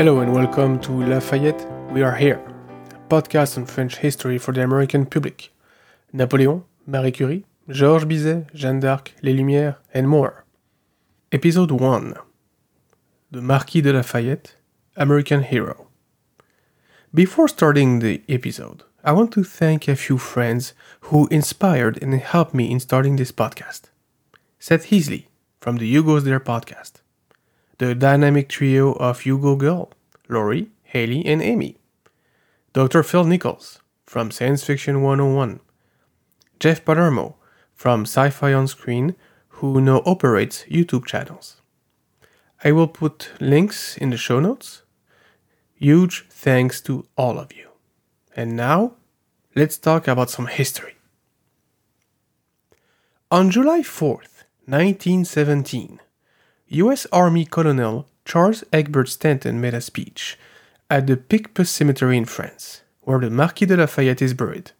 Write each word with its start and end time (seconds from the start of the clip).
Hello 0.00 0.20
and 0.20 0.32
welcome 0.32 0.80
to 0.80 0.92
Lafayette, 0.92 1.66
We 1.92 2.00
Are 2.00 2.16
Here, 2.16 2.40
podcast 3.10 3.58
on 3.58 3.66
French 3.66 3.98
history 3.98 4.38
for 4.38 4.50
the 4.50 4.62
American 4.62 5.04
public. 5.04 5.52
Napoleon, 6.10 6.64
Marie 6.86 7.12
Curie, 7.12 7.44
Georges 7.68 8.06
Bizet, 8.06 8.46
Jeanne 8.54 8.80
d'Arc, 8.80 9.12
Les 9.20 9.34
Lumières, 9.34 9.76
and 9.92 10.08
more. 10.08 10.46
Episode 11.30 11.70
1 11.72 12.14
The 13.30 13.42
Marquis 13.42 13.82
de 13.82 13.92
Lafayette, 13.92 14.54
American 14.96 15.42
Hero. 15.42 15.88
Before 17.12 17.46
starting 17.46 17.98
the 17.98 18.22
episode, 18.26 18.84
I 19.04 19.12
want 19.12 19.32
to 19.32 19.44
thank 19.44 19.86
a 19.86 19.96
few 19.96 20.16
friends 20.16 20.72
who 21.10 21.28
inspired 21.30 22.02
and 22.02 22.14
helped 22.14 22.54
me 22.54 22.70
in 22.70 22.80
starting 22.80 23.16
this 23.16 23.32
podcast. 23.32 23.90
Seth 24.58 24.86
Heasley 24.86 25.26
from 25.60 25.76
the 25.76 25.86
Hugo's 25.86 26.24
There 26.24 26.40
podcast, 26.40 27.02
the 27.80 27.94
dynamic 27.94 28.46
trio 28.50 28.92
of 28.92 29.20
Hugo 29.20 29.56
Girl, 29.56 29.90
Lori, 30.28 30.68
Haley, 30.82 31.24
and 31.24 31.40
Amy, 31.40 31.78
Dr. 32.74 33.02
Phil 33.02 33.24
Nichols 33.24 33.80
from 34.04 34.30
Science 34.30 34.62
Fiction 34.62 35.00
101, 35.00 35.60
Jeff 36.58 36.84
Palermo 36.84 37.36
from 37.74 38.02
Sci 38.02 38.28
Fi 38.28 38.52
On 38.52 38.68
Screen, 38.68 39.16
who 39.48 39.80
now 39.80 40.02
operates 40.04 40.64
YouTube 40.64 41.06
channels. 41.06 41.62
I 42.62 42.72
will 42.72 42.86
put 42.86 43.30
links 43.40 43.96
in 43.96 44.10
the 44.10 44.18
show 44.18 44.40
notes. 44.40 44.82
Huge 45.76 46.26
thanks 46.28 46.82
to 46.82 47.06
all 47.16 47.38
of 47.38 47.50
you. 47.54 47.70
And 48.36 48.56
now, 48.56 48.96
let's 49.56 49.78
talk 49.78 50.06
about 50.06 50.28
some 50.28 50.48
history. 50.48 50.96
On 53.30 53.50
July 53.50 53.80
4th, 53.80 54.44
1917, 54.66 55.98
U.S. 56.72 57.04
Army 57.10 57.44
Colonel 57.44 58.06
Charles 58.24 58.62
Egbert 58.72 59.08
Stanton 59.08 59.60
made 59.60 59.74
a 59.74 59.80
speech 59.80 60.38
at 60.88 61.08
the 61.08 61.16
Picpus 61.16 61.68
Cemetery 61.68 62.16
in 62.16 62.24
France, 62.24 62.82
where 63.00 63.18
the 63.18 63.28
Marquis 63.28 63.66
de 63.66 63.76
Lafayette 63.76 64.22
is 64.22 64.34
buried. 64.34 64.70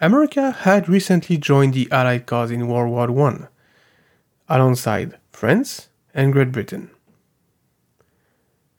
America 0.00 0.52
had 0.52 0.88
recently 0.88 1.36
joined 1.36 1.74
the 1.74 1.90
Allied 1.90 2.26
cause 2.26 2.52
in 2.52 2.68
World 2.68 3.10
War 3.10 3.28
I, 3.28 3.48
alongside 4.48 5.18
France 5.32 5.88
and 6.14 6.32
Great 6.32 6.52
Britain. 6.52 6.88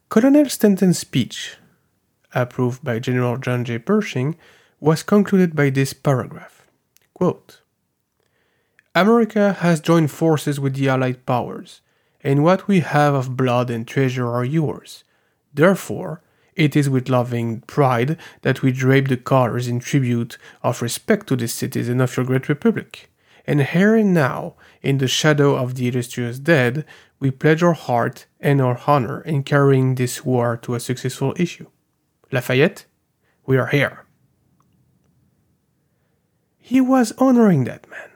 Colonel 0.07 0.47
Stanton's 0.47 0.99
speech, 0.99 1.57
approved 2.33 2.85
by 2.85 2.99
General 2.99 3.37
John 3.37 3.65
J. 3.65 3.79
Pershing, 3.79 4.37
was 4.79 5.03
concluded 5.03 5.57
by 5.57 5.69
this 5.69 5.91
paragraph 5.91 6.53
quote, 7.13 7.61
America 8.95 9.53
has 9.59 9.79
joined 9.79 10.11
forces 10.11 10.59
with 10.59 10.75
the 10.75 10.87
Allied 10.87 11.25
powers 11.25 11.81
and 12.23 12.43
what 12.43 12.67
we 12.67 12.79
have 12.79 13.13
of 13.13 13.35
blood 13.35 13.69
and 13.69 13.87
treasure 13.87 14.27
are 14.27 14.45
yours. 14.45 15.03
Therefore, 15.53 16.21
it 16.55 16.75
is 16.75 16.89
with 16.89 17.09
loving 17.09 17.61
pride 17.61 18.17
that 18.41 18.61
we 18.61 18.71
drape 18.71 19.07
the 19.07 19.17
colors 19.17 19.67
in 19.67 19.79
tribute 19.79 20.37
of 20.61 20.81
respect 20.81 21.27
to 21.27 21.35
the 21.35 21.47
citizen 21.47 21.99
of 21.99 22.15
your 22.15 22.25
great 22.25 22.47
republic. 22.47 23.09
And 23.45 23.61
here 23.61 23.95
and 23.95 24.13
now, 24.13 24.55
in 24.81 24.99
the 24.99 25.07
shadow 25.07 25.55
of 25.55 25.75
the 25.75 25.87
illustrious 25.87 26.39
dead, 26.39 26.85
we 27.19 27.31
pledge 27.31 27.63
our 27.63 27.73
heart 27.73 28.25
and 28.39 28.61
our 28.61 28.79
honor 28.87 29.21
in 29.21 29.43
carrying 29.43 29.95
this 29.95 30.23
war 30.23 30.57
to 30.57 30.75
a 30.75 30.79
successful 30.79 31.33
issue. 31.37 31.67
Lafayette, 32.31 32.85
we 33.45 33.57
are 33.57 33.67
here. 33.67 34.05
He 36.57 36.79
was 36.79 37.11
honoring 37.17 37.65
that 37.65 37.89
man 37.89 38.09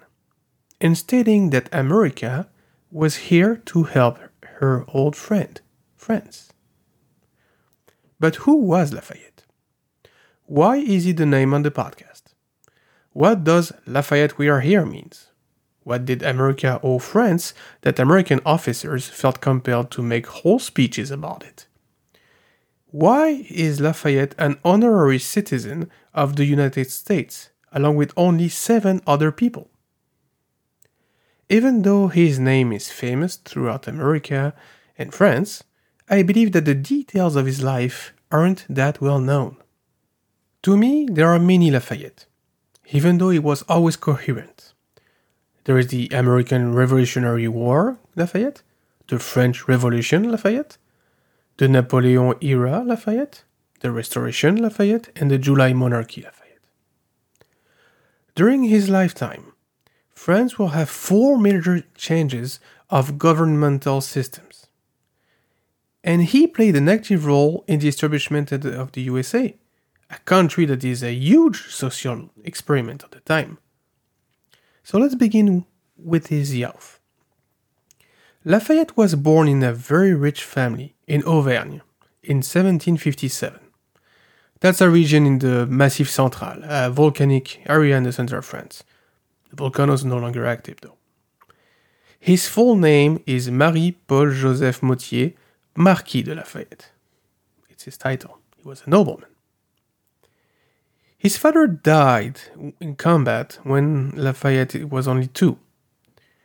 and 0.80 0.98
stating 0.98 1.50
that 1.50 1.70
America 1.74 2.48
was 2.92 3.16
here 3.16 3.58
to 3.66 3.84
help 3.84 4.20
her 4.60 4.86
old 4.88 5.16
friend, 5.16 5.60
France. 5.96 6.52
But 8.20 8.38
who 8.38 8.56
was 8.56 8.94
Lafayette? 8.94 9.44
Why 10.46 10.78
is 10.78 11.04
he 11.04 11.12
the 11.12 11.26
name 11.26 11.54
on 11.54 11.64
the 11.64 11.72
podcast? 11.72 12.34
What 13.12 13.44
does 13.44 13.72
Lafayette 13.86 14.38
We 14.38 14.48
Are 14.48 14.62
Here 14.62 14.86
means? 14.86 15.32
What 15.84 16.06
did 16.06 16.22
America 16.22 16.80
owe 16.84 17.00
France 17.00 17.54
that 17.82 18.00
American 18.00 18.42
officers 18.46 19.08
felt 19.08 19.42
compelled 19.42 19.92
to 19.92 20.02
make 20.02 20.28
whole 20.28 20.60
speeches 20.60 21.12
about 21.12 21.44
it? 21.44 21.68
Why 22.88 23.46
is 23.50 23.80
Lafayette 23.82 24.36
an 24.38 24.60
honorary 24.64 25.20
citizen 25.20 25.90
of 26.14 26.36
the 26.36 26.46
United 26.46 26.90
States, 26.90 27.50
along 27.72 27.96
with 27.96 28.14
only 28.16 28.50
seven 28.50 29.02
other 29.06 29.32
people? 29.32 29.70
Even 31.50 31.84
though 31.84 32.10
his 32.10 32.40
name 32.40 32.74
is 32.74 32.92
famous 32.92 33.38
throughout 33.38 33.88
America 33.88 34.54
and 34.98 35.14
France, 35.14 35.64
I 36.10 36.22
believe 36.24 36.52
that 36.52 36.66
the 36.66 36.76
details 36.76 37.36
of 37.36 37.46
his 37.46 37.64
life 37.64 38.14
aren't 38.32 38.66
that 38.70 39.00
well 39.00 39.20
known. 39.20 39.58
To 40.64 40.76
me, 40.76 41.08
there 41.10 41.30
are 41.30 41.40
many 41.40 41.72
Lafayette, 41.72 42.26
even 42.92 43.18
though 43.18 43.30
he 43.30 43.40
was 43.40 43.62
always 43.64 43.96
coherent. 43.96 44.74
There 45.64 45.78
is 45.78 45.88
the 45.88 46.10
American 46.12 46.74
Revolutionary 46.74 47.48
War 47.48 47.98
Lafayette, 48.16 48.62
the 49.08 49.20
French 49.20 49.68
Revolution 49.68 50.30
Lafayette, 50.30 50.78
the 51.58 51.70
Napoleon 51.70 52.36
era 52.42 52.84
Lafayette, 52.86 53.44
the 53.80 53.92
Restoration 53.92 54.58
Lafayette, 54.62 55.10
and 55.16 55.32
the 55.32 55.38
July 55.38 55.72
Monarchy 55.72 56.22
Lafayette. 56.22 56.68
During 58.36 58.64
his 58.64 58.90
lifetime, 58.90 59.54
France 60.18 60.58
will 60.58 60.70
have 60.70 60.90
four 60.90 61.38
major 61.38 61.84
changes 61.96 62.60
of 62.90 63.20
governmental 63.20 64.02
systems. 64.02 64.66
And 66.04 66.24
he 66.24 66.48
played 66.48 66.76
an 66.76 66.90
active 66.90 67.28
role 67.28 67.64
in 67.68 67.80
the 67.80 67.88
establishment 67.88 68.52
of 68.52 68.92
the 68.94 69.02
USA, 69.02 69.56
a 70.10 70.18
country 70.26 70.66
that 70.66 70.84
is 70.84 71.04
a 71.04 71.14
huge 71.14 71.68
social 71.70 72.32
experiment 72.44 73.04
at 73.04 73.12
the 73.12 73.20
time. 73.20 73.60
So 74.84 74.98
let's 74.98 75.14
begin 75.14 75.66
with 75.96 76.28
his 76.28 76.56
youth. 76.56 77.00
Lafayette 78.44 78.98
was 78.98 79.14
born 79.14 79.48
in 79.48 79.62
a 79.62 79.72
very 79.72 80.16
rich 80.16 80.44
family 80.44 80.96
in 81.06 81.22
Auvergne 81.26 81.82
in 82.24 82.38
1757. 82.38 83.60
That's 84.62 84.82
a 84.82 84.90
region 84.90 85.28
in 85.28 85.40
the 85.40 85.68
Massif 85.68 86.10
Central, 86.10 86.64
a 86.64 86.90
volcanic 86.90 87.62
area 87.70 87.96
in 87.96 88.04
the 88.04 88.12
center 88.12 88.40
of 88.40 88.46
France. 88.46 88.84
The 89.50 89.56
volcano 89.56 89.94
is 89.94 90.06
no 90.06 90.18
longer 90.18 90.46
active 90.46 90.80
though. 90.82 90.98
His 92.20 92.48
full 92.48 92.76
name 92.76 93.24
is 93.26 93.50
Marie 93.50 93.94
Paul 94.08 94.32
Joseph 94.32 94.82
Mottier, 94.82 95.34
Marquis 95.76 96.24
de 96.24 96.36
Lafayette. 96.36 96.92
It's 97.70 97.84
his 97.84 97.98
title. 97.98 98.40
He 98.58 98.68
was 98.68 98.84
a 98.86 98.90
nobleman. 98.90 99.30
His 101.18 101.38
father 101.38 101.68
died 101.68 102.40
in 102.80 102.96
combat 102.96 103.60
when 103.64 104.12
Lafayette 104.12 104.90
was 104.90 105.08
only 105.08 105.28
two. 105.28 105.58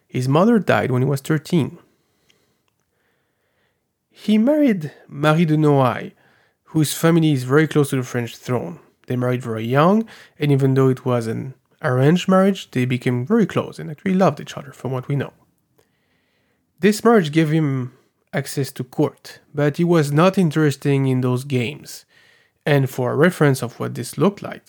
His 0.07 0.29
mother 0.29 0.59
died 0.59 0.91
when 0.91 1.03
he 1.03 1.09
was 1.09 1.21
13. 1.21 1.79
He 4.11 4.39
married 4.39 4.93
Marie 5.09 5.47
de 5.47 5.57
Noailles, 5.57 6.13
whose 6.65 6.95
family 6.95 7.33
is 7.33 7.45
very 7.45 7.67
close 7.67 7.91
to 7.91 7.97
the 7.97 8.03
French 8.03 8.37
throne. 8.37 8.79
They 9.07 9.17
married 9.17 9.43
very 9.43 9.65
young, 9.65 10.07
and 10.39 10.53
even 10.53 10.75
though 10.75 10.89
it 10.89 11.05
was 11.05 11.27
an 11.27 11.55
arranged 11.83 12.29
marriage, 12.29 12.71
they 12.71 12.85
became 12.85 13.27
very 13.27 13.47
close 13.47 13.79
and 13.79 13.91
actually 13.91 14.15
loved 14.15 14.41
each 14.41 14.57
other, 14.57 14.73
from 14.73 14.93
what 14.93 15.09
we 15.09 15.17
know. 15.17 15.33
This 16.81 17.05
marriage 17.05 17.33
gave 17.33 17.51
him 17.51 17.93
access 18.33 18.73
to 18.73 18.85
court, 18.85 19.41
but 19.55 19.77
he 19.77 19.85
was 19.85 20.11
not 20.11 20.39
interested 20.39 20.91
in 20.91 21.21
those 21.21 21.45
games. 21.45 22.05
And 22.65 22.89
for 22.89 23.13
a 23.13 23.17
reference 23.17 23.63
of 23.63 23.79
what 23.79 23.95
this 23.95 24.17
looked 24.17 24.43
like, 24.43 24.65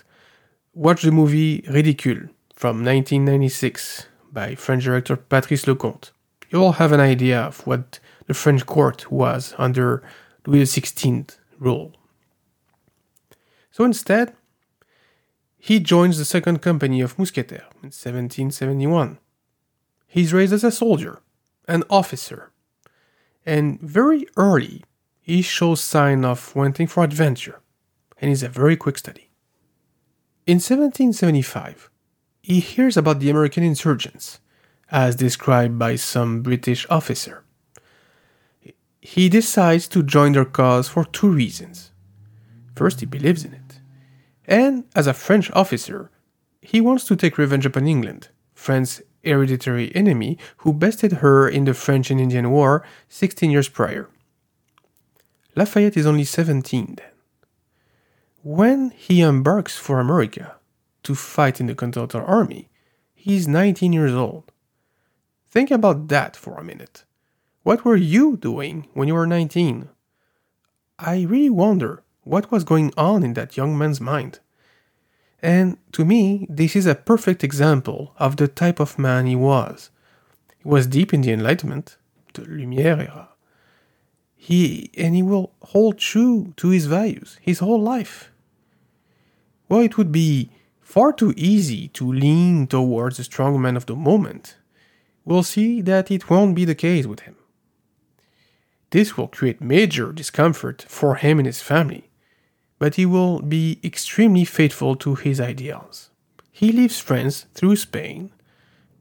watch 0.73 1.03
the 1.03 1.11
movie 1.11 1.63
Ridicule 1.69 2.29
from 2.55 2.83
1996 2.83 4.07
by 4.31 4.55
French 4.55 4.83
director 4.83 5.15
Patrice 5.15 5.65
Leconte. 5.65 6.11
You 6.49 6.59
will 6.59 6.73
have 6.73 6.91
an 6.91 6.99
idea 6.99 7.41
of 7.41 7.65
what 7.65 7.99
the 8.27 8.33
French 8.33 8.65
court 8.65 9.11
was 9.11 9.53
under 9.57 10.03
Louis 10.45 10.63
XVI 10.63 11.35
rule. 11.59 11.93
So 13.71 13.83
instead, 13.83 14.33
he 15.65 15.79
joins 15.79 16.17
the 16.17 16.25
second 16.25 16.61
company 16.61 16.99
of 16.99 17.17
Mousquetaires 17.17 17.71
in 17.81 17.87
1771. 17.87 19.17
He's 20.05 20.33
raised 20.33 20.51
as 20.51 20.65
a 20.65 20.71
soldier, 20.71 21.21
an 21.69 21.85
officer, 21.89 22.51
and 23.45 23.79
very 23.79 24.27
early 24.35 24.83
he 25.21 25.41
shows 25.41 25.79
sign 25.79 26.25
of 26.25 26.53
wanting 26.53 26.87
for 26.87 27.05
adventure, 27.05 27.61
and 28.19 28.29
is 28.29 28.43
a 28.43 28.49
very 28.49 28.75
quick 28.75 28.97
study. 28.97 29.29
In 30.45 30.55
1775, 30.55 31.89
he 32.41 32.59
hears 32.59 32.97
about 32.97 33.21
the 33.21 33.29
American 33.29 33.63
insurgents, 33.63 34.41
as 34.91 35.15
described 35.15 35.79
by 35.79 35.95
some 35.95 36.41
British 36.41 36.85
officer. 36.89 37.45
He 38.99 39.29
decides 39.29 39.87
to 39.87 40.03
join 40.03 40.33
their 40.33 40.43
cause 40.43 40.89
for 40.89 41.05
two 41.05 41.29
reasons. 41.29 41.93
First, 42.75 42.99
he 42.99 43.05
believes 43.05 43.45
in 43.45 43.53
it 43.53 43.62
and 44.45 44.85
as 44.95 45.07
a 45.07 45.13
French 45.13 45.51
officer, 45.51 46.11
he 46.61 46.81
wants 46.81 47.05
to 47.05 47.15
take 47.15 47.37
revenge 47.37 47.65
upon 47.65 47.87
England, 47.87 48.29
France's 48.53 49.03
hereditary 49.23 49.93
enemy 49.95 50.37
who 50.57 50.73
bested 50.73 51.13
her 51.13 51.47
in 51.47 51.65
the 51.65 51.73
French 51.73 52.11
and 52.11 52.19
Indian 52.19 52.51
War 52.51 52.85
16 53.09 53.49
years 53.49 53.69
prior. 53.69 54.09
Lafayette 55.55 55.97
is 55.97 56.05
only 56.05 56.23
17 56.23 56.95
then. 56.97 57.05
When 58.41 58.89
he 58.91 59.21
embarks 59.21 59.77
for 59.77 59.99
America 59.99 60.55
to 61.03 61.15
fight 61.15 61.61
in 61.61 61.67
the 61.67 61.75
Continental 61.75 62.23
Army, 62.25 62.69
he's 63.13 63.47
19 63.47 63.93
years 63.93 64.13
old. 64.13 64.51
Think 65.49 65.71
about 65.71 66.07
that 66.09 66.35
for 66.35 66.57
a 66.57 66.63
minute. 66.63 67.05
What 67.61 67.85
were 67.85 67.95
you 67.95 68.35
doing 68.35 68.87
when 68.93 69.07
you 69.07 69.13
were 69.13 69.27
19? 69.27 69.87
I 70.99 71.21
really 71.21 71.49
wonder 71.49 72.03
what 72.23 72.51
was 72.51 72.63
going 72.63 72.93
on 72.97 73.23
in 73.23 73.33
that 73.33 73.57
young 73.57 73.77
man's 73.77 74.01
mind. 74.01 74.39
And 75.41 75.77
to 75.91 76.05
me, 76.05 76.47
this 76.49 76.75
is 76.75 76.85
a 76.85 76.95
perfect 76.95 77.43
example 77.43 78.13
of 78.17 78.37
the 78.37 78.47
type 78.47 78.79
of 78.79 78.97
man 78.97 79.25
he 79.25 79.35
was. 79.35 79.89
He 80.57 80.67
was 80.67 80.87
deep 80.87 81.13
in 81.13 81.21
the 81.21 81.33
Enlightenment, 81.33 81.97
the 82.33 82.43
Lumière 82.43 82.99
era. 82.99 83.29
He 84.35 84.89
and 84.97 85.15
he 85.15 85.23
will 85.23 85.53
hold 85.61 85.97
true 85.97 86.53
to 86.57 86.69
his 86.69 86.85
values 86.85 87.37
his 87.41 87.59
whole 87.59 87.81
life. 87.81 88.31
Well, 89.69 89.81
it 89.81 89.97
would 89.97 90.11
be 90.11 90.49
far 90.81 91.13
too 91.13 91.33
easy 91.35 91.87
to 91.89 92.11
lean 92.11 92.67
towards 92.67 93.17
the 93.17 93.23
strong 93.23 93.61
man 93.61 93.77
of 93.77 93.85
the 93.85 93.95
moment. 93.95 94.57
We'll 95.25 95.43
see 95.43 95.81
that 95.81 96.11
it 96.11 96.29
won't 96.29 96.55
be 96.55 96.65
the 96.65 96.75
case 96.75 97.05
with 97.05 97.21
him. 97.21 97.35
This 98.91 99.17
will 99.17 99.27
create 99.27 99.59
major 99.61 100.11
discomfort 100.11 100.85
for 100.87 101.15
him 101.15 101.39
and 101.39 101.47
his 101.47 101.61
family, 101.61 102.09
but 102.79 102.95
he 102.95 103.05
will 103.05 103.39
be 103.41 103.79
extremely 103.83 104.45
faithful 104.45 104.95
to 104.95 105.15
his 105.15 105.39
ideals. 105.39 106.09
He 106.51 106.71
leaves 106.71 106.99
France 106.99 107.45
through 107.53 107.77
Spain, 107.77 108.31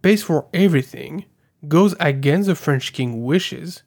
pays 0.00 0.22
for 0.22 0.46
everything, 0.54 1.26
goes 1.68 1.94
against 2.00 2.48
the 2.48 2.54
French 2.54 2.92
king's 2.92 3.16
wishes, 3.16 3.82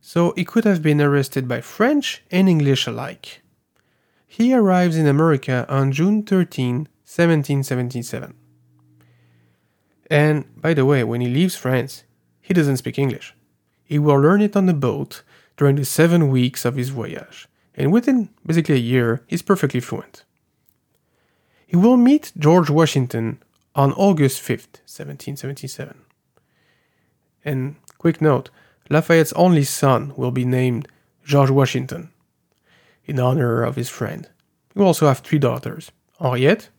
so 0.00 0.32
he 0.36 0.44
could 0.44 0.64
have 0.64 0.82
been 0.82 1.00
arrested 1.00 1.48
by 1.48 1.60
French 1.60 2.22
and 2.30 2.48
English 2.48 2.86
alike. 2.86 3.42
He 4.26 4.54
arrives 4.54 4.96
in 4.96 5.06
America 5.06 5.66
on 5.68 5.92
June 5.92 6.22
13, 6.22 6.88
1777. 7.04 8.34
And 10.10 10.44
by 10.60 10.74
the 10.74 10.84
way, 10.84 11.02
when 11.04 11.20
he 11.20 11.28
leaves 11.28 11.56
France, 11.56 12.04
he 12.40 12.54
doesn't 12.54 12.76
speak 12.76 12.98
English. 12.98 13.34
He 13.82 13.98
will 13.98 14.20
learn 14.20 14.40
it 14.40 14.56
on 14.56 14.66
the 14.66 14.74
boat 14.74 15.22
during 15.56 15.76
the 15.76 15.84
seven 15.84 16.28
weeks 16.28 16.64
of 16.64 16.76
his 16.76 16.90
voyage, 16.90 17.48
and 17.76 17.92
within 17.92 18.30
basically 18.44 18.76
a 18.76 18.78
year, 18.78 19.22
he's 19.26 19.42
perfectly 19.42 19.80
fluent. 19.80 20.24
He 21.66 21.76
will 21.76 21.96
meet 21.96 22.32
George 22.38 22.70
Washington 22.70 23.42
on 23.74 23.92
August 23.92 24.40
5th, 24.40 24.80
1777. 24.86 26.00
And 27.44 27.76
quick 27.98 28.20
note 28.20 28.50
Lafayette's 28.88 29.32
only 29.34 29.64
son 29.64 30.14
will 30.16 30.30
be 30.30 30.44
named 30.44 30.88
George 31.24 31.50
Washington 31.50 32.10
in 33.04 33.20
honor 33.20 33.62
of 33.62 33.76
his 33.76 33.88
friend. 33.88 34.28
He 34.72 34.78
will 34.78 34.86
also 34.86 35.08
have 35.08 35.18
three 35.18 35.38
daughters 35.38 35.90
Henriette, 36.20 36.70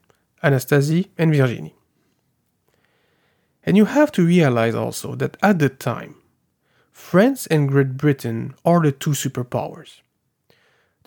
Anastasie, 0.41 1.11
and 1.17 1.33
Virginie. 1.33 1.75
And 3.63 3.75
you 3.75 3.85
have 3.85 4.11
to 4.13 4.25
realize 4.25 4.75
also 4.75 5.15
that 5.15 5.37
at 5.43 5.59
the 5.59 5.69
time, 5.69 6.15
France 6.91 7.45
and 7.47 7.67
Great 7.67 7.97
Britain 7.97 8.55
are 8.63 8.81
the 8.81 8.91
two 8.91 9.11
superpowers. 9.11 10.01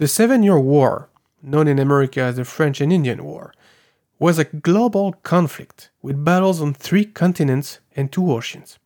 The 0.00 0.08
Seven 0.08 0.43
Year 0.43 0.58
War, 0.58 1.11
known 1.43 1.69
in 1.69 1.79
America 1.79 2.23
as 2.23 2.37
the 2.37 2.47
French 2.47 2.81
and 2.81 2.91
Indian 2.91 3.23
War, 3.23 3.52
was 4.19 4.38
a 4.38 4.47
global 4.47 5.12
conflict 5.12 5.91
with 6.00 6.25
battles 6.25 6.62
on 6.62 6.73
three 6.73 7.05
continents 7.05 7.81
and 7.94 8.11
two 8.11 8.32
oceans. 8.32 8.79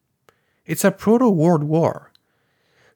It's 0.66 0.82
a 0.82 0.90
proto 0.90 1.30
world 1.30 1.62
war. 1.62 2.10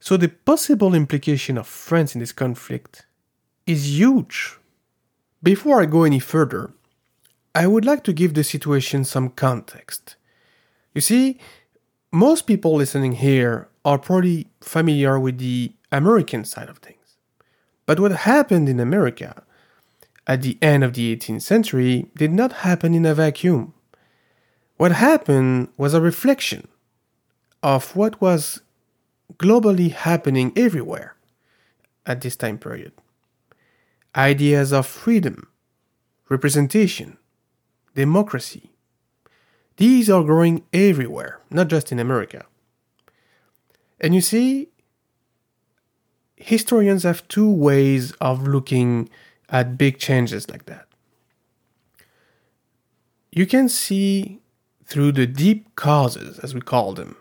So 0.00 0.16
the 0.16 0.30
possible 0.30 0.96
implication 0.96 1.56
of 1.56 1.68
France 1.68 2.16
in 2.16 2.18
this 2.18 2.32
conflict 2.32 3.06
is 3.68 3.96
huge. 3.96 4.58
Before 5.40 5.80
I 5.80 5.86
go 5.86 6.02
any 6.02 6.18
further, 6.18 6.72
I 7.54 7.68
would 7.68 7.84
like 7.84 8.02
to 8.02 8.12
give 8.12 8.34
the 8.34 8.42
situation 8.42 9.04
some 9.04 9.28
context. 9.28 10.16
You 10.92 11.02
see, 11.02 11.38
most 12.10 12.48
people 12.48 12.74
listening 12.74 13.12
here 13.12 13.68
are 13.84 13.96
probably 13.96 14.48
familiar 14.60 15.20
with 15.20 15.38
the 15.38 15.74
American 15.92 16.44
side 16.44 16.68
of 16.68 16.78
things. 16.78 16.97
But 17.88 18.00
what 18.00 18.12
happened 18.12 18.68
in 18.68 18.80
America 18.80 19.42
at 20.26 20.42
the 20.42 20.58
end 20.60 20.84
of 20.84 20.92
the 20.92 21.16
18th 21.16 21.40
century 21.40 22.10
did 22.14 22.30
not 22.30 22.60
happen 22.68 22.92
in 22.92 23.06
a 23.06 23.14
vacuum. 23.14 23.72
What 24.76 24.92
happened 24.92 25.68
was 25.78 25.94
a 25.94 26.00
reflection 26.02 26.68
of 27.62 27.96
what 27.96 28.20
was 28.20 28.60
globally 29.38 29.90
happening 29.90 30.52
everywhere 30.54 31.16
at 32.04 32.20
this 32.20 32.36
time 32.36 32.58
period. 32.58 32.92
Ideas 34.14 34.70
of 34.70 34.86
freedom, 34.86 35.48
representation, 36.28 37.16
democracy. 37.94 38.68
These 39.78 40.10
are 40.10 40.22
growing 40.22 40.62
everywhere, 40.74 41.40
not 41.48 41.68
just 41.68 41.90
in 41.90 41.98
America. 41.98 42.44
And 43.98 44.14
you 44.14 44.20
see, 44.20 44.68
historians 46.38 47.02
have 47.02 47.26
two 47.28 47.50
ways 47.50 48.12
of 48.20 48.46
looking 48.46 49.08
at 49.48 49.78
big 49.78 49.98
changes 49.98 50.48
like 50.48 50.66
that. 50.66 50.86
You 53.30 53.46
can 53.46 53.68
see 53.68 54.40
through 54.84 55.12
the 55.12 55.26
deep 55.26 55.74
causes, 55.74 56.38
as 56.38 56.54
we 56.54 56.60
call 56.60 56.94
them. 56.94 57.16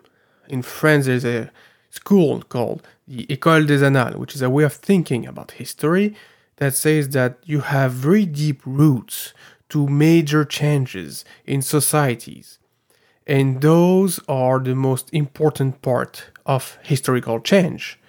In 0.48 0.62
France, 0.62 1.06
there's 1.06 1.26
a 1.26 1.52
school 1.90 2.42
called 2.44 2.82
the 3.08 3.26
École 3.28 3.68
des 3.68 3.84
Annales, 3.84 4.16
which 4.16 4.36
is 4.36 4.42
a 4.42 4.50
way 4.50 4.64
of 4.64 4.74
thinking 4.74 5.26
about 5.26 5.52
history 5.52 6.16
that 6.58 6.76
says 6.76 7.10
that 7.10 7.38
you 7.46 7.62
have 7.62 7.92
very 7.92 8.26
deep 8.26 8.62
roots 8.66 9.34
to 9.70 9.88
major 9.88 10.46
changes 10.46 11.26
in 11.46 11.62
societies. 11.62 12.60
And 13.26 13.62
those 13.62 14.20
are 14.30 14.60
the 14.60 14.76
most 14.76 15.10
important 15.12 15.82
part 15.82 16.32
of 16.46 16.78
historical 16.84 17.42
change. 17.42 18.00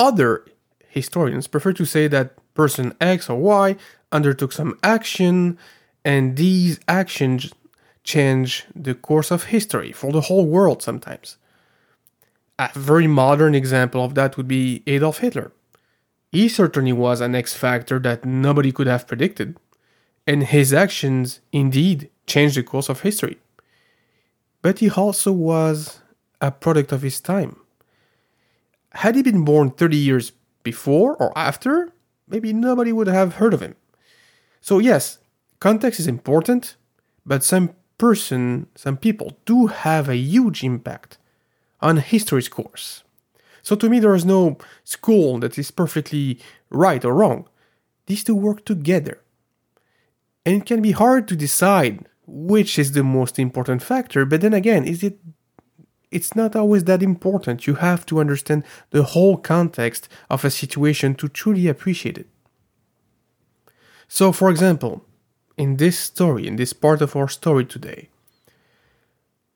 Other 0.00 0.46
historians 0.88 1.46
prefer 1.46 1.74
to 1.74 1.84
say 1.84 2.08
that 2.08 2.34
person 2.54 2.94
X 3.02 3.28
or 3.28 3.38
Y 3.38 3.76
undertook 4.10 4.50
some 4.50 4.78
action, 4.82 5.58
and 6.02 6.36
these 6.36 6.80
actions 6.88 7.52
change 8.02 8.64
the 8.74 8.94
course 8.94 9.30
of 9.30 9.44
history 9.44 9.92
for 9.92 10.10
the 10.10 10.22
whole 10.22 10.46
world 10.46 10.82
sometimes. 10.82 11.36
A 12.58 12.70
very 12.74 13.06
modern 13.06 13.54
example 13.54 14.02
of 14.02 14.14
that 14.14 14.38
would 14.38 14.48
be 14.48 14.82
Adolf 14.86 15.18
Hitler. 15.18 15.52
He 16.32 16.48
certainly 16.48 16.94
was 16.94 17.20
an 17.20 17.34
X 17.34 17.52
factor 17.52 17.98
that 17.98 18.24
nobody 18.24 18.72
could 18.72 18.86
have 18.86 19.06
predicted, 19.06 19.58
and 20.26 20.44
his 20.44 20.72
actions 20.72 21.40
indeed 21.52 22.08
changed 22.26 22.56
the 22.56 22.62
course 22.62 22.88
of 22.88 23.00
history. 23.00 23.36
But 24.62 24.78
he 24.78 24.88
also 24.88 25.30
was 25.30 26.00
a 26.40 26.50
product 26.50 26.90
of 26.90 27.02
his 27.02 27.20
time. 27.20 27.59
Had 28.92 29.14
he 29.14 29.22
been 29.22 29.44
born 29.44 29.70
30 29.70 29.96
years 29.96 30.32
before 30.62 31.16
or 31.16 31.36
after, 31.36 31.92
maybe 32.28 32.52
nobody 32.52 32.92
would 32.92 33.06
have 33.06 33.34
heard 33.34 33.54
of 33.54 33.60
him. 33.60 33.76
So, 34.60 34.78
yes, 34.78 35.18
context 35.58 36.00
is 36.00 36.06
important, 36.06 36.76
but 37.24 37.44
some 37.44 37.70
person, 37.98 38.66
some 38.74 38.96
people 38.96 39.36
do 39.44 39.68
have 39.68 40.08
a 40.08 40.16
huge 40.16 40.64
impact 40.64 41.18
on 41.80 41.98
history's 41.98 42.48
course. 42.48 43.04
So, 43.62 43.76
to 43.76 43.88
me, 43.88 44.00
there 44.00 44.14
is 44.14 44.24
no 44.24 44.58
school 44.84 45.38
that 45.40 45.58
is 45.58 45.70
perfectly 45.70 46.40
right 46.70 47.04
or 47.04 47.14
wrong. 47.14 47.48
These 48.06 48.24
two 48.24 48.34
work 48.34 48.64
together. 48.64 49.20
And 50.44 50.56
it 50.56 50.66
can 50.66 50.82
be 50.82 50.92
hard 50.92 51.28
to 51.28 51.36
decide 51.36 52.06
which 52.26 52.78
is 52.78 52.92
the 52.92 53.02
most 53.02 53.38
important 53.38 53.82
factor, 53.82 54.24
but 54.24 54.40
then 54.40 54.54
again, 54.54 54.84
is 54.84 55.02
it 55.02 55.18
it's 56.10 56.34
not 56.34 56.56
always 56.56 56.84
that 56.84 57.02
important. 57.02 57.66
You 57.66 57.74
have 57.74 58.04
to 58.06 58.20
understand 58.20 58.64
the 58.90 59.02
whole 59.02 59.36
context 59.36 60.08
of 60.28 60.44
a 60.44 60.50
situation 60.50 61.14
to 61.16 61.28
truly 61.28 61.68
appreciate 61.68 62.18
it. 62.18 62.26
So, 64.08 64.32
for 64.32 64.50
example, 64.50 65.04
in 65.56 65.76
this 65.76 65.98
story, 65.98 66.46
in 66.46 66.56
this 66.56 66.72
part 66.72 67.00
of 67.00 67.14
our 67.14 67.28
story 67.28 67.64
today, 67.64 68.08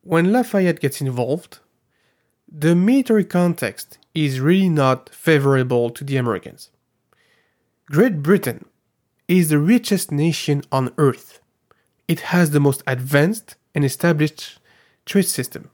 when 0.03 0.33
Lafayette 0.33 0.81
gets 0.81 1.01
involved, 1.01 1.59
the 2.47 2.77
military 2.77 3.25
context 3.25 3.99
is 4.15 4.39
really 4.39 4.69
not 4.69 5.09
favorable 5.09 5.91
to 5.91 6.05
the 6.05 6.17
Americans. 6.17 6.71
Great 7.87 8.23
Britain 8.23 8.65
is 9.27 9.49
the 9.49 9.59
richest 9.59 10.13
nation 10.13 10.63
on 10.71 10.93
earth. 10.99 11.41
It 12.07 12.21
has 12.21 12.51
the 12.51 12.61
most 12.61 12.83
advanced 12.87 13.57
and 13.75 13.85
established 13.85 14.59
trade 15.05 15.27
system. 15.27 15.71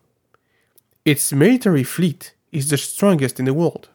Its 1.05 1.33
military 1.33 1.83
fleet 1.83 2.35
is 2.53 2.69
the 2.69 2.77
strongest 2.77 3.39
in 3.39 3.47
the 3.47 3.55
world. 3.55 3.89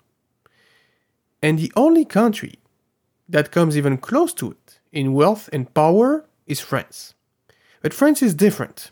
And 1.42 1.60
the 1.60 1.72
only 1.76 2.06
country 2.06 2.56
that 3.30 3.52
comes 3.52 3.78
even 3.78 3.98
close 3.98 4.34
to 4.36 4.52
it 4.52 4.80
in 4.92 5.14
wealth 5.14 5.50
and 5.54 5.72
power 5.74 6.26
is 6.48 6.60
France. 6.60 7.14
But 7.82 7.94
France 7.94 8.24
is 8.24 8.34
different. 8.34 8.92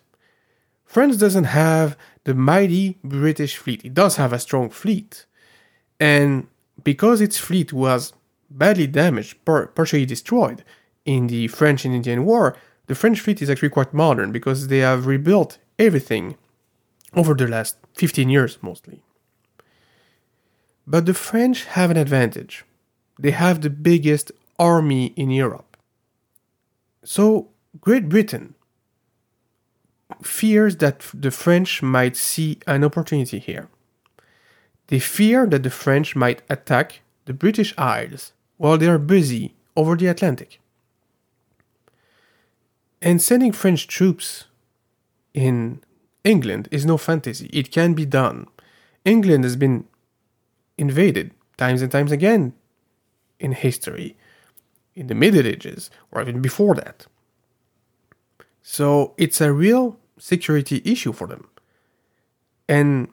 France 0.85 1.17
doesn't 1.17 1.45
have 1.45 1.97
the 2.25 2.35
mighty 2.35 2.99
British 3.03 3.57
fleet. 3.57 3.83
It 3.83 3.93
does 3.93 4.17
have 4.17 4.33
a 4.33 4.39
strong 4.39 4.69
fleet. 4.69 5.25
And 5.99 6.47
because 6.83 7.21
its 7.21 7.37
fleet 7.37 7.73
was 7.73 8.13
badly 8.49 8.87
damaged, 8.87 9.43
par- 9.45 9.67
partially 9.67 10.05
destroyed 10.05 10.63
in 11.05 11.27
the 11.27 11.47
French 11.47 11.85
and 11.85 11.95
Indian 11.95 12.25
War, 12.25 12.55
the 12.87 12.95
French 12.95 13.19
fleet 13.21 13.41
is 13.41 13.49
actually 13.49 13.69
quite 13.69 13.93
modern 13.93 14.31
because 14.31 14.67
they 14.67 14.79
have 14.79 15.07
rebuilt 15.07 15.57
everything 15.79 16.35
over 17.15 17.33
the 17.33 17.47
last 17.47 17.77
15 17.95 18.29
years 18.29 18.57
mostly. 18.61 19.01
But 20.85 21.05
the 21.05 21.13
French 21.13 21.65
have 21.65 21.91
an 21.91 21.97
advantage. 21.97 22.65
They 23.17 23.31
have 23.31 23.61
the 23.61 23.69
biggest 23.69 24.31
army 24.59 25.07
in 25.15 25.29
Europe. 25.29 25.77
So 27.03 27.49
Great 27.81 28.07
Britain 28.07 28.55
fears 30.21 30.77
that 30.77 31.05
the 31.13 31.31
French 31.31 31.81
might 31.81 32.15
see 32.15 32.59
an 32.67 32.83
opportunity 32.83 33.39
here. 33.39 33.67
They 34.87 34.99
fear 34.99 35.47
that 35.47 35.63
the 35.63 35.69
French 35.69 36.15
might 36.15 36.41
attack 36.49 37.01
the 37.25 37.33
British 37.33 37.73
Isles 37.77 38.33
while 38.57 38.77
they 38.77 38.87
are 38.87 38.99
busy 38.99 39.55
over 39.75 39.95
the 39.95 40.07
Atlantic. 40.07 40.59
And 43.01 43.21
sending 43.21 43.51
French 43.51 43.87
troops 43.87 44.45
in 45.33 45.81
England 46.23 46.67
is 46.71 46.85
no 46.85 46.97
fantasy. 46.97 47.49
It 47.51 47.71
can 47.71 47.93
be 47.93 48.05
done. 48.05 48.47
England 49.05 49.43
has 49.43 49.55
been 49.55 49.85
invaded 50.77 51.31
times 51.57 51.81
and 51.81 51.91
times 51.91 52.11
again 52.11 52.53
in 53.39 53.51
history, 53.51 54.15
in 54.95 55.07
the 55.07 55.15
Middle 55.15 55.45
Ages, 55.45 55.89
or 56.11 56.21
even 56.21 56.41
before 56.41 56.75
that. 56.75 57.05
So 58.61 59.13
it's 59.17 59.41
a 59.41 59.51
real 59.51 59.97
security 60.17 60.81
issue 60.85 61.11
for 61.11 61.27
them. 61.27 61.49
And 62.69 63.09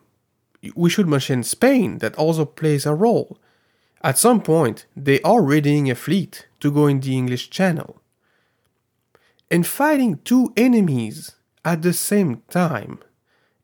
we 0.75 0.89
should 0.91 1.09
mention 1.09 1.43
Spain, 1.43 1.99
that 1.99 2.15
also 2.15 2.45
plays 2.45 2.87
a 2.87 2.95
role. 2.95 3.39
At 4.03 4.19
some 4.19 4.41
point, 4.41 4.87
they 4.97 5.21
are 5.23 5.43
readying 5.43 5.91
a 5.91 5.95
fleet 5.95 6.47
to 6.61 6.71
go 6.71 6.87
in 6.87 7.01
the 7.01 7.17
English 7.17 7.51
Channel. 7.51 8.01
And 9.51 9.67
fighting 9.67 10.21
two 10.25 10.53
enemies 10.57 11.33
at 11.65 11.83
the 11.83 11.93
same 11.93 12.43
time 12.49 12.99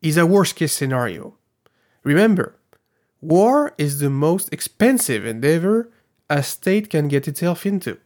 is 0.01 0.17
a 0.17 0.25
worst 0.25 0.55
case 0.55 0.73
scenario. 0.73 1.35
Remember, 2.03 2.55
war 3.21 3.73
is 3.77 3.99
the 3.99 4.09
most 4.09 4.51
expensive 4.53 5.25
endeavor 5.25 5.89
a 6.29 6.43
state 6.43 6.89
can 6.89 7.07
get 7.07 7.27
itself 7.27 7.65
into. 7.65 7.97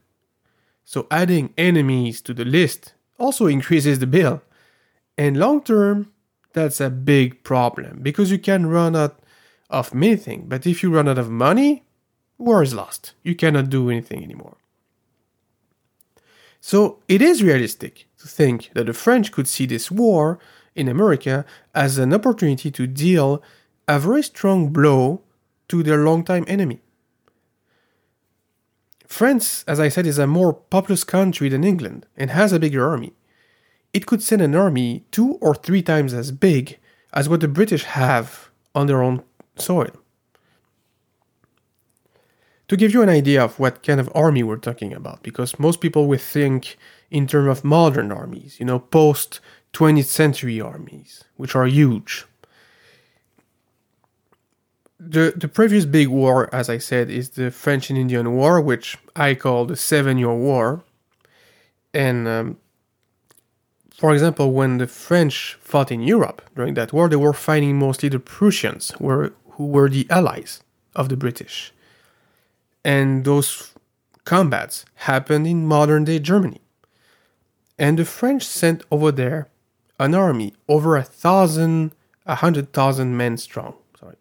So 0.86 1.07
adding 1.12 1.53
enemies 1.57 2.21
to 2.21 2.33
the 2.33 2.45
list 2.45 2.93
also 3.17 3.48
increases 3.48 4.00
the 4.00 4.07
bill. 4.07 4.41
And 5.17 5.38
long 5.38 5.63
term, 5.63 6.12
that's 6.53 6.81
a 6.81 6.89
big 6.89 7.43
problem 7.43 8.00
because 8.01 8.31
you 8.31 8.39
can 8.39 8.65
run 8.65 8.95
out 8.95 9.19
of 9.69 9.93
many 9.93 10.17
things. 10.17 10.45
But 10.48 10.67
if 10.67 10.83
you 10.83 10.93
run 10.93 11.07
out 11.07 11.17
of 11.17 11.29
money, 11.29 11.83
war 12.38 12.62
is 12.63 12.74
lost. 12.74 13.13
You 13.24 13.36
cannot 13.36 13.69
do 13.69 13.89
anything 13.89 14.24
anymore. 14.24 14.57
So 16.60 17.00
it 17.07 17.21
is 17.21 17.43
realistic 17.43 18.07
to 18.22 18.28
think 18.28 18.70
that 18.74 18.86
the 18.86 18.94
French 18.94 19.32
could 19.32 19.48
see 19.48 19.66
this 19.66 19.92
war 19.92 20.40
in 20.75 20.88
America 20.88 21.46
as 21.74 21.98
an 21.98 22.13
opportunity 22.13 22.72
to 22.72 22.88
deal 22.88 23.42
a 23.88 24.00
very 24.00 24.24
strong 24.24 24.70
blow 24.70 25.22
to 25.68 25.84
their 25.84 25.98
longtime 25.98 26.46
enemy. 26.48 26.80
France, 29.08 29.66
as 29.68 29.80
I 29.80 29.90
said, 29.90 30.08
is 30.08 30.18
a 30.18 30.28
more 30.28 30.54
populous 30.54 31.04
country 31.04 31.50
than 31.50 31.63
England 31.63 32.06
and 32.16 32.30
has 32.32 32.54
a 32.54 32.60
bigger 32.60 32.88
army. 32.88 33.13
It 33.94 34.06
could 34.06 34.22
send 34.22 34.42
an 34.42 34.56
army 34.56 35.04
two 35.12 35.34
or 35.42 35.54
three 35.54 35.82
times 35.82 36.13
as 36.13 36.32
big 36.32 36.78
as 37.13 37.28
what 37.28 37.42
the 37.42 37.48
British 37.50 37.84
have 37.84 38.50
on 38.74 38.88
their 38.88 39.01
own 39.01 39.24
soil. 39.58 39.92
To 42.70 42.78
give 42.78 42.94
you 42.94 43.01
an 43.01 43.10
idea 43.10 43.44
of 43.44 43.60
what 43.60 43.84
kind 43.84 44.00
of 44.00 44.10
army 44.16 44.44
we're 44.44 44.56
talking 44.56 44.94
about, 44.94 45.24
because 45.24 45.60
most 45.60 45.82
people 45.82 46.08
would 46.08 46.22
think 46.22 46.78
in 47.12 47.27
terms 47.27 47.50
of 47.50 47.63
modern 47.63 48.12
armies, 48.12 48.60
you 48.60 48.65
know, 48.65 48.80
post 48.80 49.39
20th 49.74 50.06
century 50.06 50.60
armies, 50.60 51.24
which 51.36 51.56
are 51.56 51.68
huge 51.68 52.25
the 55.01 55.34
the 55.36 55.48
previous 55.48 55.86
big 55.86 56.10
war, 56.10 56.48
as 56.53 56.70
I 56.70 56.77
said, 56.77 57.10
is 57.10 57.30
the 57.32 57.50
French 57.50 57.89
and 57.89 57.98
Indian 57.98 58.34
War, 58.34 58.62
which 58.62 58.98
I 59.15 59.34
call 59.34 59.65
the 59.65 59.75
Seven 59.75 60.18
Year 60.20 60.34
War. 60.34 60.84
And 61.94 62.27
um, 62.27 62.58
for 63.98 64.13
example, 64.13 64.51
when 64.51 64.77
the 64.77 64.88
French 64.88 65.58
fought 65.60 65.91
in 65.91 66.01
Europe 66.01 66.41
during 66.56 66.75
that 66.75 66.94
war, 66.94 67.10
they 67.10 67.15
were 67.15 67.34
fighting 67.34 67.77
mostly 67.77 68.10
the 68.10 68.20
Prussians, 68.20 68.94
were, 69.00 69.34
who 69.51 69.68
were 69.68 69.89
the 69.89 70.08
allies 70.10 70.62
of 70.96 71.10
the 71.10 71.18
British. 71.18 71.74
And 72.84 73.25
those 73.25 73.74
combats 74.24 74.86
happened 74.96 75.46
in 75.46 75.68
modern 75.68 76.06
day 76.06 76.20
Germany. 76.20 76.61
And 77.82 77.98
the 77.98 78.06
French 78.06 78.46
sent 78.46 78.84
over 78.92 79.12
there 79.12 79.50
an 80.00 80.14
army 80.14 80.54
over 80.70 80.96
a 80.96 81.02
thousand, 81.02 81.96
a 82.28 82.36
hundred 82.36 82.74
thousand 82.74 83.18
men 83.18 83.38
strong 83.38 83.74
Sorry, 84.00 84.18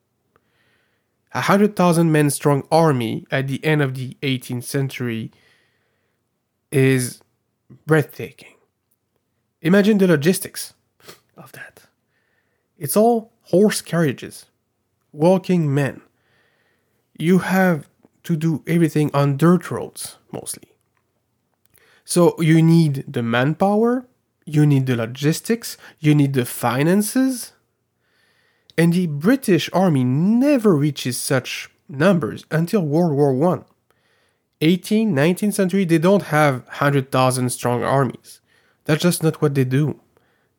a 1.35 1.43
hundred 1.43 1.76
thousand 1.76 2.11
men 2.11 2.31
strong 2.31 2.67
army 2.73 3.26
at 3.31 3.49
the 3.49 3.62
end 3.62 3.83
of 3.83 3.97
the 3.97 4.17
18th 4.23 4.64
century 4.64 5.31
is 6.73 7.21
breathtaking. 7.85 8.55
Imagine 9.61 9.99
the 9.99 10.07
logistics 10.07 10.73
of 11.37 11.52
that. 11.52 11.83
It's 12.79 12.97
all 12.97 13.31
horse 13.43 13.83
carriages, 13.83 14.47
walking 15.12 15.75
men. 15.75 16.00
You 17.19 17.40
have 17.40 17.90
to 18.23 18.37
do 18.37 18.62
everything 18.67 19.11
on 19.12 19.37
dirt 19.37 19.71
roads 19.71 20.17
mostly. 20.33 20.69
So 22.11 22.35
you 22.40 22.61
need 22.61 23.05
the 23.07 23.23
manpower, 23.23 24.05
you 24.45 24.67
need 24.67 24.87
the 24.87 24.97
logistics, 24.97 25.76
you 26.00 26.12
need 26.12 26.33
the 26.33 26.45
finances, 26.45 27.52
and 28.76 28.93
the 28.93 29.07
British 29.07 29.71
army 29.73 30.02
never 30.02 30.75
reaches 30.75 31.17
such 31.17 31.71
numbers 31.88 32.45
until 32.50 32.81
World 32.81 33.12
War 33.12 33.55
I. 33.55 33.62
18th, 34.61 35.12
19th 35.12 35.55
century, 35.55 35.85
they 35.85 35.99
don't 35.99 36.25
have 36.35 36.64
100,000 36.67 37.49
strong 37.50 37.85
armies. 37.85 38.40
That's 38.87 39.05
just 39.05 39.23
not 39.23 39.40
what 39.40 39.55
they 39.55 39.62
do. 39.62 40.00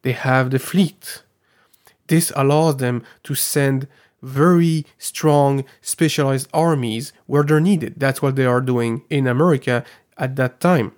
They 0.03 0.13
have 0.13 0.51
the 0.51 0.59
fleet. 0.59 1.21
This 2.07 2.31
allows 2.33 2.77
them 2.77 3.03
to 3.23 3.35
send 3.35 3.89
very 4.21 4.85
strong 4.97 5.65
specialized 5.81 6.47
armies 6.53 7.11
where 7.25 7.43
they're 7.43 7.59
needed. 7.59 7.95
That's 7.97 8.21
what 8.21 8.37
they 8.37 8.45
are 8.45 8.61
doing 8.61 9.03
in 9.09 9.27
America 9.27 9.83
at 10.17 10.37
that 10.37 10.61
time. 10.61 10.93